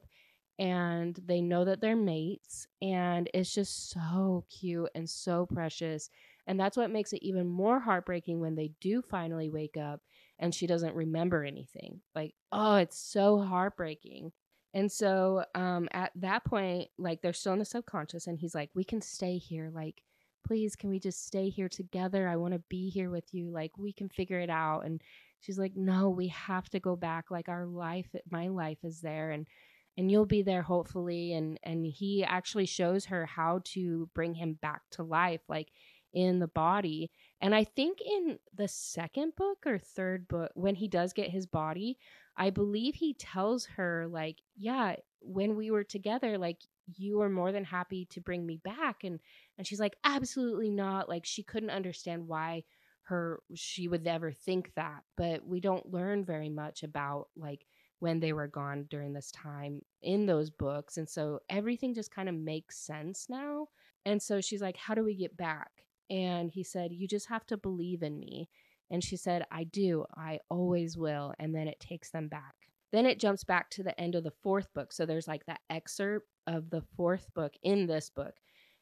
and 0.60 1.20
they 1.26 1.42
know 1.42 1.66
that 1.66 1.82
they're 1.82 1.96
mates 1.96 2.68
and 2.82 3.30
it's 3.34 3.54
just 3.54 3.90
so 3.90 4.46
cute 4.50 4.90
and 4.96 5.10
so 5.10 5.48
precious 5.48 6.10
and 6.46 6.60
that's 6.60 6.78
what 6.78 6.92
makes 6.92 7.12
it 7.14 7.24
even 7.24 7.48
more 7.48 7.80
heartbreaking 7.80 8.40
when 8.40 8.56
they 8.56 8.72
do 8.80 9.02
finally 9.02 9.50
wake 9.50 9.78
up 9.78 10.02
and 10.44 10.54
she 10.54 10.68
doesn't 10.68 10.94
remember 10.94 11.46
anything. 11.46 12.02
Like, 12.14 12.34
oh, 12.52 12.76
it's 12.76 13.00
so 13.00 13.40
heartbreaking. 13.40 14.34
And 14.74 14.92
so 14.92 15.46
um, 15.56 15.88
at 15.94 16.12
that 16.16 16.44
point, 16.44 16.90
like 16.98 17.22
they're 17.22 17.32
still 17.32 17.54
in 17.54 17.60
the 17.60 17.66
subconscious, 17.66 18.28
and 18.28 18.38
he's 18.38 18.54
like, 18.54 18.70
we 18.76 18.84
can 18.84 19.02
stay 19.02 19.38
here. 19.38 19.72
Like, 19.74 20.04
please, 20.46 20.76
can 20.76 20.90
we 20.90 21.00
just 21.00 21.26
stay 21.26 21.48
here 21.48 21.70
together? 21.70 22.28
I 22.28 22.36
want 22.36 22.56
to 22.56 22.62
be 22.68 22.90
here 22.90 23.10
with 23.10 23.34
you. 23.34 23.52
Like, 23.52 23.72
we 23.78 23.94
can 23.94 24.10
figure 24.10 24.42
it 24.42 24.50
out. 24.50 24.82
And 24.82 25.02
she's 25.40 25.58
like, 25.58 25.78
no, 25.78 26.10
we 26.10 26.28
have 26.28 26.68
to 26.72 26.80
go 26.82 26.98
back. 26.98 27.32
Like, 27.32 27.48
our 27.48 27.66
life, 27.66 28.08
my 28.30 28.50
life 28.50 28.80
is 28.84 29.00
there. 29.00 29.32
And 29.32 29.48
and 29.96 30.12
you'll 30.12 30.26
be 30.26 30.42
there 30.42 30.64
hopefully 30.64 31.34
and 31.34 31.60
and 31.62 31.86
he 31.86 32.24
actually 32.24 32.66
shows 32.66 33.06
her 33.06 33.28
how 33.28 33.62
to 33.64 34.10
bring 34.16 34.34
him 34.34 34.58
back 34.60 34.82
to 34.90 35.04
life 35.04 35.42
like 35.48 35.70
in 36.14 36.40
the 36.40 36.48
body. 36.48 37.12
And 37.44 37.54
I 37.54 37.66
think 37.66 38.00
in 38.02 38.40
the 38.56 38.70
second 38.70 39.36
book 39.36 39.66
or 39.66 39.78
third 39.78 40.30
book, 40.30 40.52
when 40.56 40.76
he 40.76 40.88
does 40.88 41.12
get 41.12 41.30
his 41.30 41.46
body, 41.46 41.98
I 42.38 42.50
believe 42.52 42.96
he 42.96 43.14
tells 43.14 43.66
her, 43.66 44.08
like, 44.08 44.38
yeah, 44.56 44.96
when 45.20 45.58
we 45.58 45.70
were 45.70 45.84
together, 45.84 46.38
like, 46.38 46.60
you 46.96 47.18
were 47.18 47.30
more 47.30 47.52
than 47.52 47.66
happy 47.66 48.06
to 48.12 48.22
bring 48.22 48.46
me 48.46 48.58
back. 48.64 49.04
And, 49.04 49.20
and 49.58 49.68
she's 49.68 49.80
like, 49.82 49.98
absolutely 50.06 50.70
not. 50.70 51.10
Like, 51.10 51.26
she 51.26 51.44
couldn't 51.44 51.70
understand 51.70 52.30
why 52.30 52.64
her, 53.04 53.42
she 53.54 53.90
would 53.90 54.08
ever 54.08 54.32
think 54.32 54.74
that. 54.76 55.04
But 55.18 55.46
we 55.46 55.60
don't 55.60 55.92
learn 55.92 56.24
very 56.24 56.50
much 56.50 56.84
about, 56.84 57.28
like, 57.36 57.66
when 58.00 58.22
they 58.22 58.32
were 58.34 58.48
gone 58.48 58.88
during 58.90 59.12
this 59.14 59.32
time 59.32 59.82
in 60.02 60.26
those 60.26 60.50
books. 60.50 60.98
And 60.98 61.10
so 61.10 61.42
everything 61.50 61.94
just 61.94 62.12
kind 62.12 62.30
of 62.30 62.36
makes 62.36 62.78
sense 62.80 63.28
now. 63.30 63.68
And 64.06 64.22
so 64.22 64.40
she's 64.40 64.62
like, 64.62 64.78
How 64.78 64.96
do 64.96 65.04
we 65.04 65.16
get 65.16 65.36
back? 65.38 65.83
And 66.10 66.52
he 66.52 66.64
said, 66.64 66.92
You 66.92 67.08
just 67.08 67.30
have 67.30 67.46
to 67.48 67.58
believe 67.58 68.04
in 68.04 68.20
me. 68.20 68.50
And 68.92 69.04
she 69.04 69.18
said, 69.18 69.46
I 69.52 69.64
do. 69.64 70.06
I 70.16 70.40
always 70.50 70.98
will. 70.98 71.34
And 71.40 71.54
then 71.56 71.68
it 71.68 71.80
takes 71.80 72.12
them 72.12 72.28
back. 72.28 72.54
Then 72.92 73.06
it 73.08 73.20
jumps 73.20 73.44
back 73.44 73.72
to 73.72 73.84
the 73.84 74.00
end 74.00 74.14
of 74.14 74.24
the 74.24 74.34
fourth 74.44 74.72
book. 74.74 74.94
So 74.94 75.06
there's 75.06 75.28
like 75.28 75.46
that 75.48 75.62
excerpt 75.70 76.28
of 76.46 76.70
the 76.70 76.84
fourth 76.96 77.28
book 77.34 77.54
in 77.64 77.88
this 77.88 78.10
book. 78.10 78.36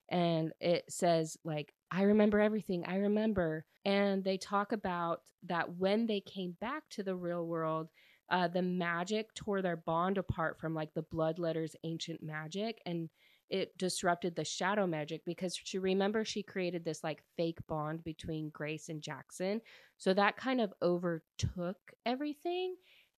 And 0.10 0.52
it 0.60 0.84
says, 0.90 1.38
like, 1.46 1.74
I 1.90 2.04
remember 2.04 2.42
everything. 2.42 2.84
I 2.86 2.98
remember. 2.98 3.66
And 3.86 4.24
they 4.24 4.38
talk 4.38 4.74
about 4.74 5.22
that 5.44 5.78
when 5.78 6.08
they 6.08 6.20
came 6.20 6.58
back 6.60 6.84
to 6.92 7.04
the 7.04 7.16
real 7.16 7.48
world, 7.48 7.88
uh, 8.30 8.50
the 8.50 8.62
magic 8.62 9.34
tore 9.34 9.62
their 9.62 9.78
bond 9.78 10.18
apart 10.18 10.60
from 10.60 10.74
like 10.74 10.94
the 10.94 11.02
blood 11.04 11.40
letters 11.40 11.76
ancient 11.86 12.22
magic. 12.22 12.82
And 12.86 13.10
it 13.52 13.78
disrupted 13.78 14.36
the 14.36 14.46
shadow 14.46 14.88
magic 14.88 15.24
because 15.26 15.56
she 15.62 15.78
remember 15.78 16.24
she 16.26 16.42
created 16.42 16.86
this 16.86 17.04
like 17.04 17.22
fake 17.38 17.60
bond 17.68 18.04
between 18.04 18.50
Grace 18.50 18.90
and 18.90 19.02
Jackson. 19.02 19.62
So 19.98 20.14
that 20.14 20.38
kind 20.38 20.62
of 20.62 20.74
overtook 20.82 21.78
everything. 22.06 22.76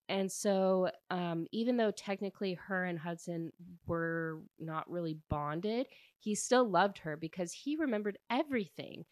And 0.09 0.29
so, 0.29 0.89
um, 1.11 1.47
even 1.51 1.77
though 1.77 1.91
technically 1.91 2.55
her 2.55 2.83
and 2.83 2.99
Hudson 2.99 3.53
were 3.87 4.41
not 4.59 4.89
really 4.89 5.17
bonded, 5.29 5.87
he 6.19 6.35
still 6.35 6.67
loved 6.69 6.97
her 6.99 7.15
because 7.15 7.53
he 7.53 7.77
remembered 7.77 8.17
everything. 8.29 9.05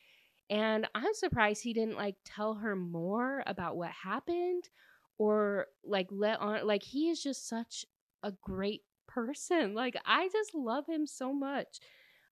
And 0.49 0.87
I'm 0.95 1.13
surprised 1.13 1.63
he 1.63 1.73
didn't 1.73 1.95
like 1.97 2.15
tell 2.25 2.55
her 2.55 2.75
more 2.75 3.43
about 3.47 3.77
what 3.77 3.91
happened 3.91 4.69
or 5.17 5.67
like 5.85 6.07
let 6.11 6.39
on, 6.41 6.67
like, 6.67 6.83
he 6.83 7.09
is 7.09 7.21
just 7.23 7.47
such 7.47 7.85
a 8.23 8.33
great 8.41 8.81
person. 9.13 9.73
Like 9.73 9.95
I 10.05 10.29
just 10.31 10.53
love 10.55 10.85
him 10.87 11.05
so 11.07 11.33
much. 11.33 11.79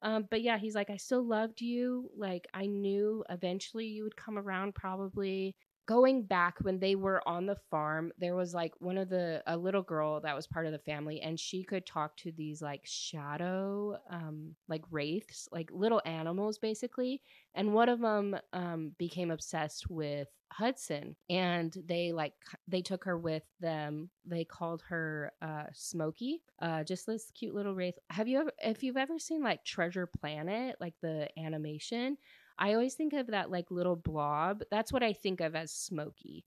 Um, 0.02 0.28
but 0.30 0.42
yeah, 0.42 0.58
he's 0.58 0.76
like, 0.76 0.89
I 0.89 0.98
still 0.98 1.24
loved 1.24 1.62
you. 1.62 2.10
Like 2.18 2.48
I 2.54 2.68
knew 2.68 3.24
eventually 3.30 3.86
you 3.88 4.04
would 4.04 4.15
come 4.15 4.38
around, 4.38 4.76
probably 4.76 5.56
going 5.89 6.21
back 6.21 6.56
when 6.62 6.78
they 6.78 6.93
were 6.93 7.28
on 7.28 7.47
the 7.47 7.56
farm, 7.71 8.12
there 8.19 8.36
was 8.36 8.54
like 8.54 8.73
one 8.78 8.95
of 8.95 9.10
the 9.10 9.41
a 9.47 9.58
little 9.58 9.82
girl 9.82 10.21
that 10.21 10.36
was 10.36 10.45
part 10.45 10.67
of 10.67 10.71
the 10.71 10.78
family, 10.78 11.19
and 11.19 11.39
she 11.39 11.63
could 11.63 11.84
talk 11.84 12.15
to 12.15 12.32
these 12.32 12.62
like 12.62 12.82
shadow, 12.84 13.97
um, 14.12 14.54
like 14.67 14.84
wraiths, 14.91 15.49
like 15.52 15.67
little 15.73 15.99
animals 16.06 16.60
basically. 16.60 17.23
And 17.56 17.73
one 17.73 17.89
of 17.89 18.02
them 18.02 18.38
um, 18.54 18.91
became 18.99 19.32
obsessed 19.32 19.89
with 19.89 20.28
Hudson, 20.52 21.15
and 21.28 21.75
they 21.88 22.12
like 22.12 22.34
they 22.67 22.84
took 22.84 23.04
her 23.06 23.17
with 23.17 23.43
them. 23.60 24.12
They 24.25 24.45
called 24.45 24.84
her 24.89 25.32
uh, 25.41 25.63
Smokey, 25.73 26.43
uh, 26.62 26.84
just 26.84 27.08
this 27.08 27.32
cute 27.34 27.56
little 27.56 27.73
wraith. 27.73 27.95
Have 28.12 28.28
you 28.28 28.41
ever, 28.41 28.52
if 28.60 28.84
you've 28.84 28.95
ever 28.95 29.17
seen 29.17 29.41
like 29.41 29.65
Treasure 29.65 30.06
Planet, 30.06 30.75
like 30.80 30.93
the 31.02 31.30
animation? 31.36 32.17
I 32.60 32.74
always 32.74 32.93
think 32.93 33.13
of 33.13 33.28
that 33.28 33.50
like 33.50 33.72
little 33.72 33.95
blob. 33.95 34.62
That's 34.69 34.93
what 34.93 35.04
I 35.04 35.13
think 35.13 35.41
of 35.41 35.56
as 35.56 35.72
Smokey. 35.72 36.45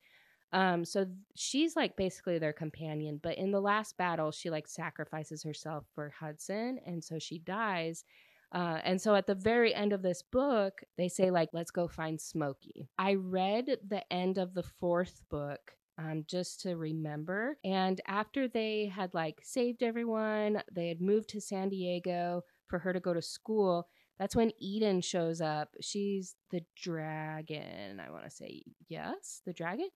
Um, 0.53 0.85
so 0.85 1.05
th- 1.05 1.16
she's 1.35 1.75
like 1.77 1.96
basically 1.96 2.38
their 2.38 2.53
companion, 2.53 3.18
but 3.22 3.38
in 3.38 3.51
the 3.51 3.61
last 3.61 3.96
battle, 3.96 4.31
she 4.31 4.51
like 4.51 4.68
sacrifices 4.68 5.42
herself 5.42 5.87
for 5.94 6.11
Hudson, 6.11 6.79
and 6.87 7.03
so 7.03 7.18
she 7.18 7.38
dies. 7.38 8.05
Uh, 8.53 8.79
and 8.85 9.01
so 9.01 9.14
at 9.14 9.27
the 9.27 9.35
very 9.35 9.75
end 9.75 9.94
of 9.94 10.03
this 10.03 10.22
book, 10.22 10.83
they 10.98 11.09
say 11.09 11.31
like, 11.31 11.48
"Let's 11.55 11.70
go 11.70 11.88
find 11.88 12.20
Smokey." 12.20 12.90
I 12.98 13.14
read 13.14 13.79
the 13.88 14.05
end 14.12 14.37
of 14.37 14.53
the 14.53 14.62
fourth 14.62 15.22
book 15.31 15.72
um, 15.98 16.25
just 16.27 16.61
to 16.62 16.77
remember. 16.77 17.59
And 17.64 18.01
after 18.07 18.48
they 18.48 18.87
had 18.87 19.14
like 19.14 19.40
saved 19.42 19.83
everyone, 19.83 20.62
they 20.70 20.88
had 20.88 21.01
moved 21.01 21.29
to 21.31 21.40
San 21.40 21.68
Diego 21.68 22.42
for 22.66 22.79
her 22.79 22.92
to 22.92 23.01
go 23.01 23.14
to 23.14 23.22
school. 23.22 23.88
That's 24.18 24.37
when 24.37 24.53
Eden 24.61 25.01
shows 25.01 25.40
up. 25.40 25.70
She's 25.81 26.37
the 26.51 26.62
dragon. 26.77 28.01
I 28.01 28.11
want 28.11 28.25
to 28.25 28.31
say 28.31 28.62
yes, 28.88 29.42
the 29.46 29.53
dragon. 29.53 29.88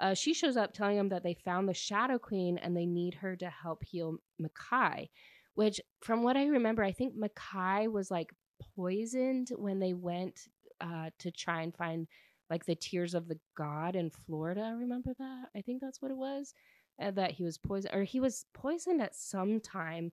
Uh, 0.00 0.14
she 0.14 0.34
shows 0.34 0.56
up 0.56 0.72
telling 0.72 0.96
them 0.96 1.10
that 1.10 1.22
they 1.22 1.34
found 1.34 1.68
the 1.68 1.74
Shadow 1.74 2.18
Queen 2.18 2.58
and 2.58 2.76
they 2.76 2.86
need 2.86 3.14
her 3.14 3.36
to 3.36 3.48
help 3.48 3.84
heal 3.84 4.16
Mekhi. 4.40 5.08
Which, 5.54 5.80
from 6.00 6.22
what 6.22 6.36
I 6.36 6.46
remember, 6.46 6.82
I 6.82 6.92
think 6.92 7.14
Mekhi 7.16 7.90
was 7.90 8.10
like 8.10 8.32
poisoned 8.74 9.50
when 9.56 9.78
they 9.78 9.94
went 9.94 10.48
uh, 10.80 11.10
to 11.20 11.30
try 11.30 11.62
and 11.62 11.74
find 11.74 12.08
like 12.50 12.66
the 12.66 12.74
Tears 12.74 13.14
of 13.14 13.28
the 13.28 13.38
God 13.56 13.96
in 13.96 14.10
Florida. 14.10 14.74
Remember 14.78 15.14
that? 15.18 15.44
I 15.56 15.60
think 15.60 15.80
that's 15.80 16.02
what 16.02 16.10
it 16.10 16.16
was. 16.16 16.54
Uh, 17.00 17.10
that 17.12 17.32
he 17.32 17.44
was 17.44 17.58
poisoned, 17.58 17.94
or 17.94 18.04
he 18.04 18.20
was 18.20 18.46
poisoned 18.54 19.02
at 19.02 19.16
some 19.16 19.60
time 19.60 20.12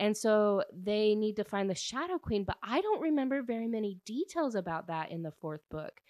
and 0.00 0.16
so 0.16 0.64
they 0.72 1.14
need 1.14 1.36
to 1.36 1.44
find 1.44 1.68
the 1.68 1.74
Shadow 1.74 2.18
Queen, 2.18 2.42
but 2.44 2.56
I 2.62 2.80
don't 2.80 3.02
remember 3.02 3.42
very 3.42 3.68
many 3.68 3.98
details 4.06 4.54
about 4.54 4.86
that 4.86 5.10
in 5.10 5.22
the 5.22 5.30
fourth 5.30 5.60
book. 5.70 6.00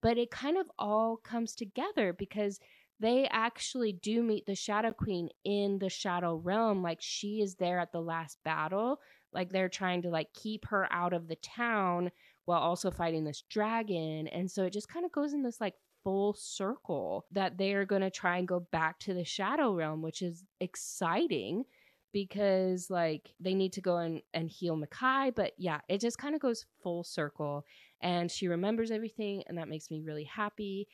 But 0.00 0.16
it 0.16 0.30
kind 0.30 0.56
of 0.56 0.70
all 0.78 1.16
comes 1.16 1.56
together 1.56 2.12
because 2.12 2.60
they 3.00 3.26
actually 3.28 3.92
do 3.92 4.22
meet 4.22 4.46
the 4.46 4.54
Shadow 4.54 4.92
Queen 4.92 5.30
in 5.44 5.80
the 5.80 5.88
Shadow 5.88 6.36
Realm. 6.36 6.80
Like 6.80 6.98
she 7.00 7.42
is 7.42 7.56
there 7.56 7.80
at 7.80 7.90
the 7.90 8.00
last 8.00 8.38
battle. 8.44 9.00
Like 9.32 9.50
they're 9.50 9.68
trying 9.68 10.02
to 10.02 10.10
like 10.10 10.32
keep 10.32 10.66
her 10.66 10.86
out 10.92 11.12
of 11.12 11.26
the 11.26 11.36
town 11.36 12.12
while 12.44 12.60
also 12.60 12.92
fighting 12.92 13.24
this 13.24 13.42
dragon. 13.50 14.28
And 14.28 14.48
so 14.48 14.62
it 14.62 14.72
just 14.72 14.88
kind 14.88 15.04
of 15.04 15.10
goes 15.10 15.32
in 15.32 15.42
this 15.42 15.60
like 15.60 15.74
full 16.04 16.34
circle 16.34 17.26
that 17.32 17.58
they 17.58 17.74
are 17.74 17.84
going 17.84 18.02
to 18.02 18.10
try 18.10 18.38
and 18.38 18.46
go 18.46 18.60
back 18.60 19.00
to 19.00 19.12
the 19.12 19.24
Shadow 19.24 19.74
Realm, 19.74 20.02
which 20.02 20.22
is 20.22 20.44
exciting 20.60 21.64
because 22.12 22.90
like 22.90 23.34
they 23.40 23.54
need 23.54 23.72
to 23.74 23.80
go 23.80 23.98
and, 23.98 24.22
and 24.34 24.50
heal 24.50 24.76
Mekhi. 24.76 25.34
But 25.34 25.52
yeah, 25.58 25.80
it 25.88 26.00
just 26.00 26.18
kind 26.18 26.34
of 26.34 26.40
goes 26.40 26.66
full 26.82 27.04
circle 27.04 27.64
and 28.00 28.30
she 28.30 28.48
remembers 28.48 28.90
everything 28.90 29.42
and 29.46 29.58
that 29.58 29.68
makes 29.68 29.90
me 29.90 30.00
really 30.00 30.24
happy. 30.24 30.88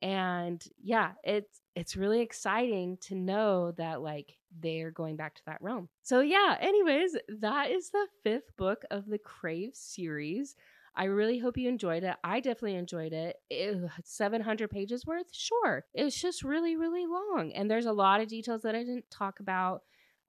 And 0.00 0.62
yeah, 0.82 1.12
it's 1.22 1.60
it's 1.74 1.96
really 1.96 2.20
exciting 2.20 2.98
to 3.02 3.14
know 3.14 3.72
that 3.72 4.02
like 4.02 4.36
they're 4.60 4.90
going 4.90 5.16
back 5.16 5.34
to 5.36 5.42
that 5.46 5.62
realm. 5.62 5.88
So 6.02 6.20
yeah, 6.20 6.56
anyways, 6.60 7.16
that 7.40 7.70
is 7.70 7.90
the 7.90 8.06
fifth 8.22 8.56
book 8.56 8.84
of 8.90 9.06
the 9.06 9.18
Crave 9.18 9.74
series. 9.74 10.56
I 10.94 11.04
really 11.04 11.38
hope 11.38 11.56
you 11.56 11.68
enjoyed 11.68 12.04
it. 12.04 12.16
I 12.22 12.40
definitely 12.40 12.74
enjoyed 12.74 13.12
it. 13.12 13.36
Ew, 13.50 13.88
700 14.04 14.68
pages 14.70 15.06
worth? 15.06 15.26
Sure. 15.32 15.84
It's 15.94 16.20
just 16.20 16.42
really, 16.42 16.76
really 16.76 17.06
long. 17.06 17.52
And 17.54 17.70
there's 17.70 17.86
a 17.86 17.92
lot 17.92 18.20
of 18.20 18.28
details 18.28 18.62
that 18.62 18.74
I 18.74 18.80
didn't 18.80 19.10
talk 19.10 19.40
about. 19.40 19.82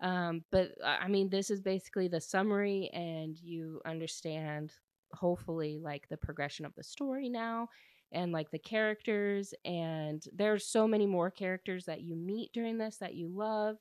Um, 0.04 0.44
but 0.52 0.74
uh, 0.84 0.98
I 1.02 1.08
mean, 1.08 1.30
this 1.30 1.50
is 1.50 1.62
basically 1.62 2.10
the 2.10 2.22
summary, 2.22 2.92
and 2.94 3.38
you 3.42 3.82
understand 3.86 4.74
hopefully 5.13 5.80
like 5.82 6.08
the 6.10 6.18
progression 6.18 6.66
of 6.66 6.76
the 6.76 6.84
story 6.84 7.30
now 7.30 7.70
and 8.12 8.32
like 8.32 8.52
the 8.52 8.60
characters 8.60 9.54
and 9.66 10.24
there's 10.34 10.66
so 10.66 10.88
many 10.88 11.06
more 11.06 11.30
characters 11.32 11.86
that 11.86 12.02
you 12.02 12.16
meet 12.16 12.52
during 12.54 12.80
this 12.80 12.98
that 12.98 13.16
you 13.16 13.28
love 13.30 13.78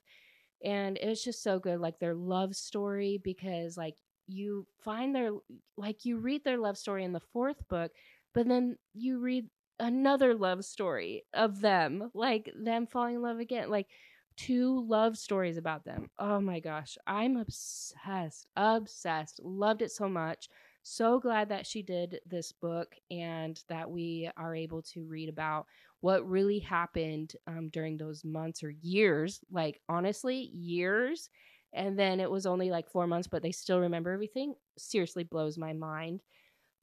and 0.65 0.97
it's 0.99 1.25
just 1.25 1.43
so 1.43 1.59
good 1.59 1.81
like 1.81 1.99
their 1.99 2.15
love 2.15 2.55
story 2.55 3.21
because 3.23 3.77
like 3.77 3.97
you 4.29 4.67
find 4.85 5.15
their 5.15 5.33
like 5.77 6.05
you 6.05 6.19
read 6.19 6.45
their 6.45 6.59
love 6.59 6.79
story 6.79 7.05
in 7.05 7.13
the 7.13 7.21
fourth 7.33 7.67
book 7.69 7.91
but 8.35 8.47
then 8.47 8.77
you 8.95 9.19
read 9.19 9.47
another 9.81 10.35
love 10.35 10.65
story 10.65 11.25
of 11.35 11.61
them 11.61 12.11
like 12.15 12.51
them 12.57 12.87
falling 12.87 13.17
in 13.17 13.23
love 13.23 13.39
again 13.41 13.69
like 13.71 13.89
two 14.37 14.87
love 14.88 15.16
stories 15.16 15.57
about 15.57 15.85
them. 15.85 16.11
Oh 16.18 16.40
my 16.40 16.61
gosh, 16.61 16.97
I'm 17.07 17.37
obsessed, 17.37 18.47
obsessed. 18.57 19.40
Loved 19.42 19.83
it 19.83 19.90
so 19.90 20.09
much. 20.09 20.49
So 20.83 21.21
glad 21.21 21.49
that 21.51 21.66
she 21.66 21.83
did 21.83 22.21
this 22.27 22.51
book 22.53 22.95
and 23.11 23.62
that 23.68 23.90
we 23.90 24.29
are 24.37 24.55
able 24.55 24.83
to 24.83 25.05
read 25.05 25.29
about 25.29 25.66
what 26.01 26.29
really 26.29 26.59
happened 26.59 27.35
um, 27.47 27.68
during 27.68 27.97
those 27.97 28.25
months 28.25 28.64
or 28.64 28.71
years. 28.71 29.40
Like, 29.51 29.81
honestly, 29.88 30.51
years. 30.53 31.31
And 31.73 31.99
then 31.99 32.18
it 32.21 32.31
was 32.31 32.47
only 32.47 32.71
like 32.71 32.90
four 32.90 33.07
months, 33.07 33.29
but 33.29 33.42
they 33.42 33.53
still 33.53 33.81
remember 33.81 34.11
everything. 34.11 34.55
Seriously 34.77 35.25
blows 35.25 35.57
my 35.57 35.73
mind. 35.73 36.21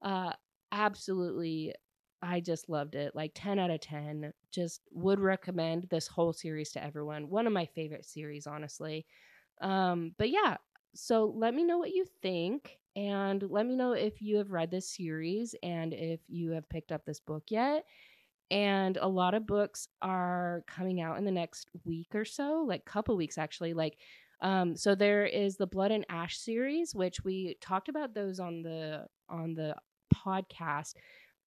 Uh, 0.01 0.31
absolutely 0.71 1.73
I 2.21 2.39
just 2.39 2.69
loved 2.69 2.95
it. 2.95 3.15
Like 3.15 3.31
10 3.35 3.59
out 3.59 3.71
of 3.71 3.81
10. 3.81 4.33
Just 4.51 4.81
would 4.91 5.19
recommend 5.19 5.87
this 5.89 6.07
whole 6.07 6.33
series 6.33 6.71
to 6.73 6.83
everyone. 6.83 7.29
One 7.29 7.47
of 7.47 7.53
my 7.53 7.65
favorite 7.65 8.05
series, 8.05 8.47
honestly. 8.47 9.05
Um, 9.61 10.13
but 10.17 10.29
yeah, 10.29 10.57
so 10.95 11.33
let 11.35 11.53
me 11.53 11.63
know 11.63 11.77
what 11.77 11.91
you 11.91 12.05
think 12.21 12.77
and 12.95 13.43
let 13.49 13.65
me 13.65 13.75
know 13.75 13.93
if 13.93 14.21
you 14.21 14.37
have 14.37 14.51
read 14.51 14.71
this 14.71 14.89
series 14.89 15.55
and 15.63 15.93
if 15.93 16.19
you 16.27 16.51
have 16.51 16.67
picked 16.69 16.91
up 16.91 17.05
this 17.05 17.19
book 17.19 17.43
yet. 17.49 17.85
And 18.51 18.97
a 18.97 19.07
lot 19.07 19.35
of 19.35 19.45
books 19.45 19.87
are 20.01 20.63
coming 20.67 21.01
out 21.01 21.17
in 21.17 21.25
the 21.25 21.31
next 21.31 21.69
week 21.85 22.15
or 22.15 22.25
so, 22.25 22.65
like 22.67 22.83
couple 22.83 23.15
weeks 23.15 23.37
actually. 23.37 23.73
Like 23.73 23.97
um, 24.41 24.75
so 24.75 24.95
there 24.95 25.25
is 25.25 25.57
the 25.57 25.67
Blood 25.67 25.91
and 25.91 26.05
Ash 26.09 26.37
series, 26.37 26.95
which 26.95 27.23
we 27.23 27.57
talked 27.61 27.89
about 27.89 28.13
those 28.13 28.39
on 28.39 28.61
the 28.61 29.05
on 29.29 29.53
the 29.53 29.75
podcast 30.13 30.93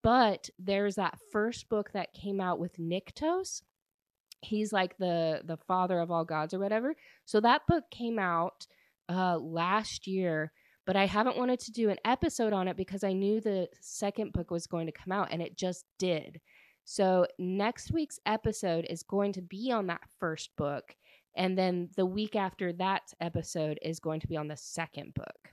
but 0.03 0.49
there's 0.59 0.95
that 0.95 1.17
first 1.31 1.69
book 1.69 1.91
that 1.93 2.13
came 2.13 2.41
out 2.41 2.59
with 2.59 2.77
Nyktos. 2.77 3.61
He's 4.41 4.73
like 4.73 4.97
the 4.97 5.41
the 5.45 5.57
father 5.57 5.99
of 5.99 6.11
all 6.11 6.25
gods 6.25 6.53
or 6.53 6.59
whatever. 6.59 6.95
So 7.25 7.39
that 7.39 7.61
book 7.67 7.85
came 7.89 8.19
out 8.19 8.67
uh, 9.09 9.37
last 9.37 10.05
year, 10.05 10.51
but 10.85 10.97
I 10.97 11.05
haven't 11.05 11.37
wanted 11.37 11.59
to 11.61 11.71
do 11.71 11.89
an 11.89 11.97
episode 12.03 12.51
on 12.51 12.67
it 12.67 12.75
because 12.75 13.03
I 13.03 13.13
knew 13.13 13.39
the 13.39 13.69
second 13.79 14.33
book 14.33 14.51
was 14.51 14.67
going 14.67 14.85
to 14.87 14.91
come 14.91 15.13
out, 15.13 15.29
and 15.31 15.41
it 15.41 15.57
just 15.57 15.85
did. 15.97 16.41
So 16.83 17.25
next 17.39 17.93
week's 17.93 18.19
episode 18.25 18.85
is 18.89 19.03
going 19.03 19.31
to 19.33 19.41
be 19.41 19.71
on 19.71 19.87
that 19.87 20.01
first 20.19 20.49
book, 20.57 20.93
and 21.37 21.57
then 21.57 21.89
the 21.95 22.05
week 22.05 22.35
after 22.35 22.73
that 22.73 23.03
episode 23.21 23.79
is 23.81 24.01
going 24.01 24.19
to 24.19 24.27
be 24.27 24.35
on 24.35 24.49
the 24.49 24.57
second 24.57 25.13
book. 25.13 25.49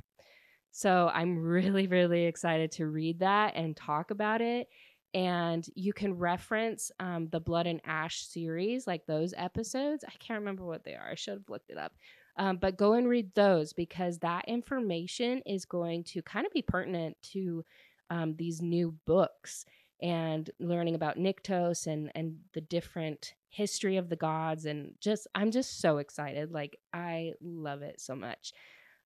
So 0.70 1.10
I'm 1.12 1.38
really, 1.38 1.86
really 1.86 2.24
excited 2.24 2.72
to 2.72 2.86
read 2.86 3.20
that 3.20 3.54
and 3.56 3.76
talk 3.76 4.10
about 4.10 4.40
it. 4.40 4.68
And 5.12 5.66
you 5.74 5.92
can 5.92 6.14
reference 6.14 6.92
um, 7.00 7.28
the 7.30 7.40
Blood 7.40 7.66
and 7.66 7.80
Ash 7.84 8.22
series, 8.22 8.86
like 8.86 9.06
those 9.06 9.34
episodes. 9.36 10.04
I 10.06 10.12
can't 10.20 10.38
remember 10.38 10.64
what 10.64 10.84
they 10.84 10.94
are. 10.94 11.08
I 11.10 11.16
should 11.16 11.34
have 11.34 11.48
looked 11.48 11.70
it 11.70 11.78
up. 11.78 11.92
Um, 12.36 12.58
but 12.58 12.76
go 12.76 12.92
and 12.94 13.08
read 13.08 13.34
those 13.34 13.72
because 13.72 14.18
that 14.18 14.44
information 14.46 15.42
is 15.46 15.64
going 15.64 16.04
to 16.04 16.22
kind 16.22 16.46
of 16.46 16.52
be 16.52 16.62
pertinent 16.62 17.16
to 17.32 17.64
um, 18.08 18.36
these 18.36 18.62
new 18.62 18.94
books 19.04 19.66
and 20.00 20.48
learning 20.58 20.94
about 20.94 21.18
Nyktos 21.18 21.86
and 21.86 22.10
and 22.14 22.38
the 22.54 22.60
different 22.60 23.34
history 23.48 23.96
of 23.96 24.08
the 24.08 24.16
gods 24.16 24.64
and 24.64 24.94
just 25.00 25.26
I'm 25.34 25.50
just 25.50 25.80
so 25.80 25.98
excited. 25.98 26.52
Like 26.52 26.78
I 26.92 27.32
love 27.42 27.82
it 27.82 28.00
so 28.00 28.14
much. 28.14 28.52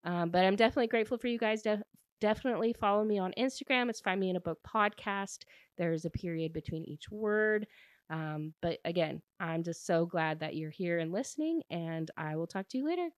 Um, 0.05 0.31
but 0.31 0.45
I'm 0.45 0.57
definitely 0.57 0.89
grateful 0.89 1.19
for 1.19 1.29
you 1.29 1.39
guys. 1.39 1.63
De- 1.63 1.83
definitely 2.21 2.75
follow 2.79 3.05
me 3.05 3.19
on 3.19 3.33
Instagram. 3.39 3.89
It's 3.89 4.01
Find 4.01 4.21
Me 4.21 4.31
in 4.31 4.37
a 4.37 4.41
Book 4.41 4.59
podcast. 4.67 5.39
There's 5.79 6.05
a 6.05 6.11
period 6.11 6.53
between 6.53 6.85
each 6.85 7.11
word. 7.11 7.67
Um, 8.11 8.53
but 8.61 8.79
again, 8.85 9.23
I'm 9.41 9.63
just 9.63 9.87
so 9.87 10.07
glad 10.07 10.41
that 10.41 10.57
you're 10.57 10.71
here 10.71 10.99
and 10.99 11.11
listening, 11.11 11.63
and 11.71 12.11
I 12.17 12.37
will 12.37 12.47
talk 12.47 12.69
to 12.71 12.79
you 12.79 12.87
later. 12.87 13.09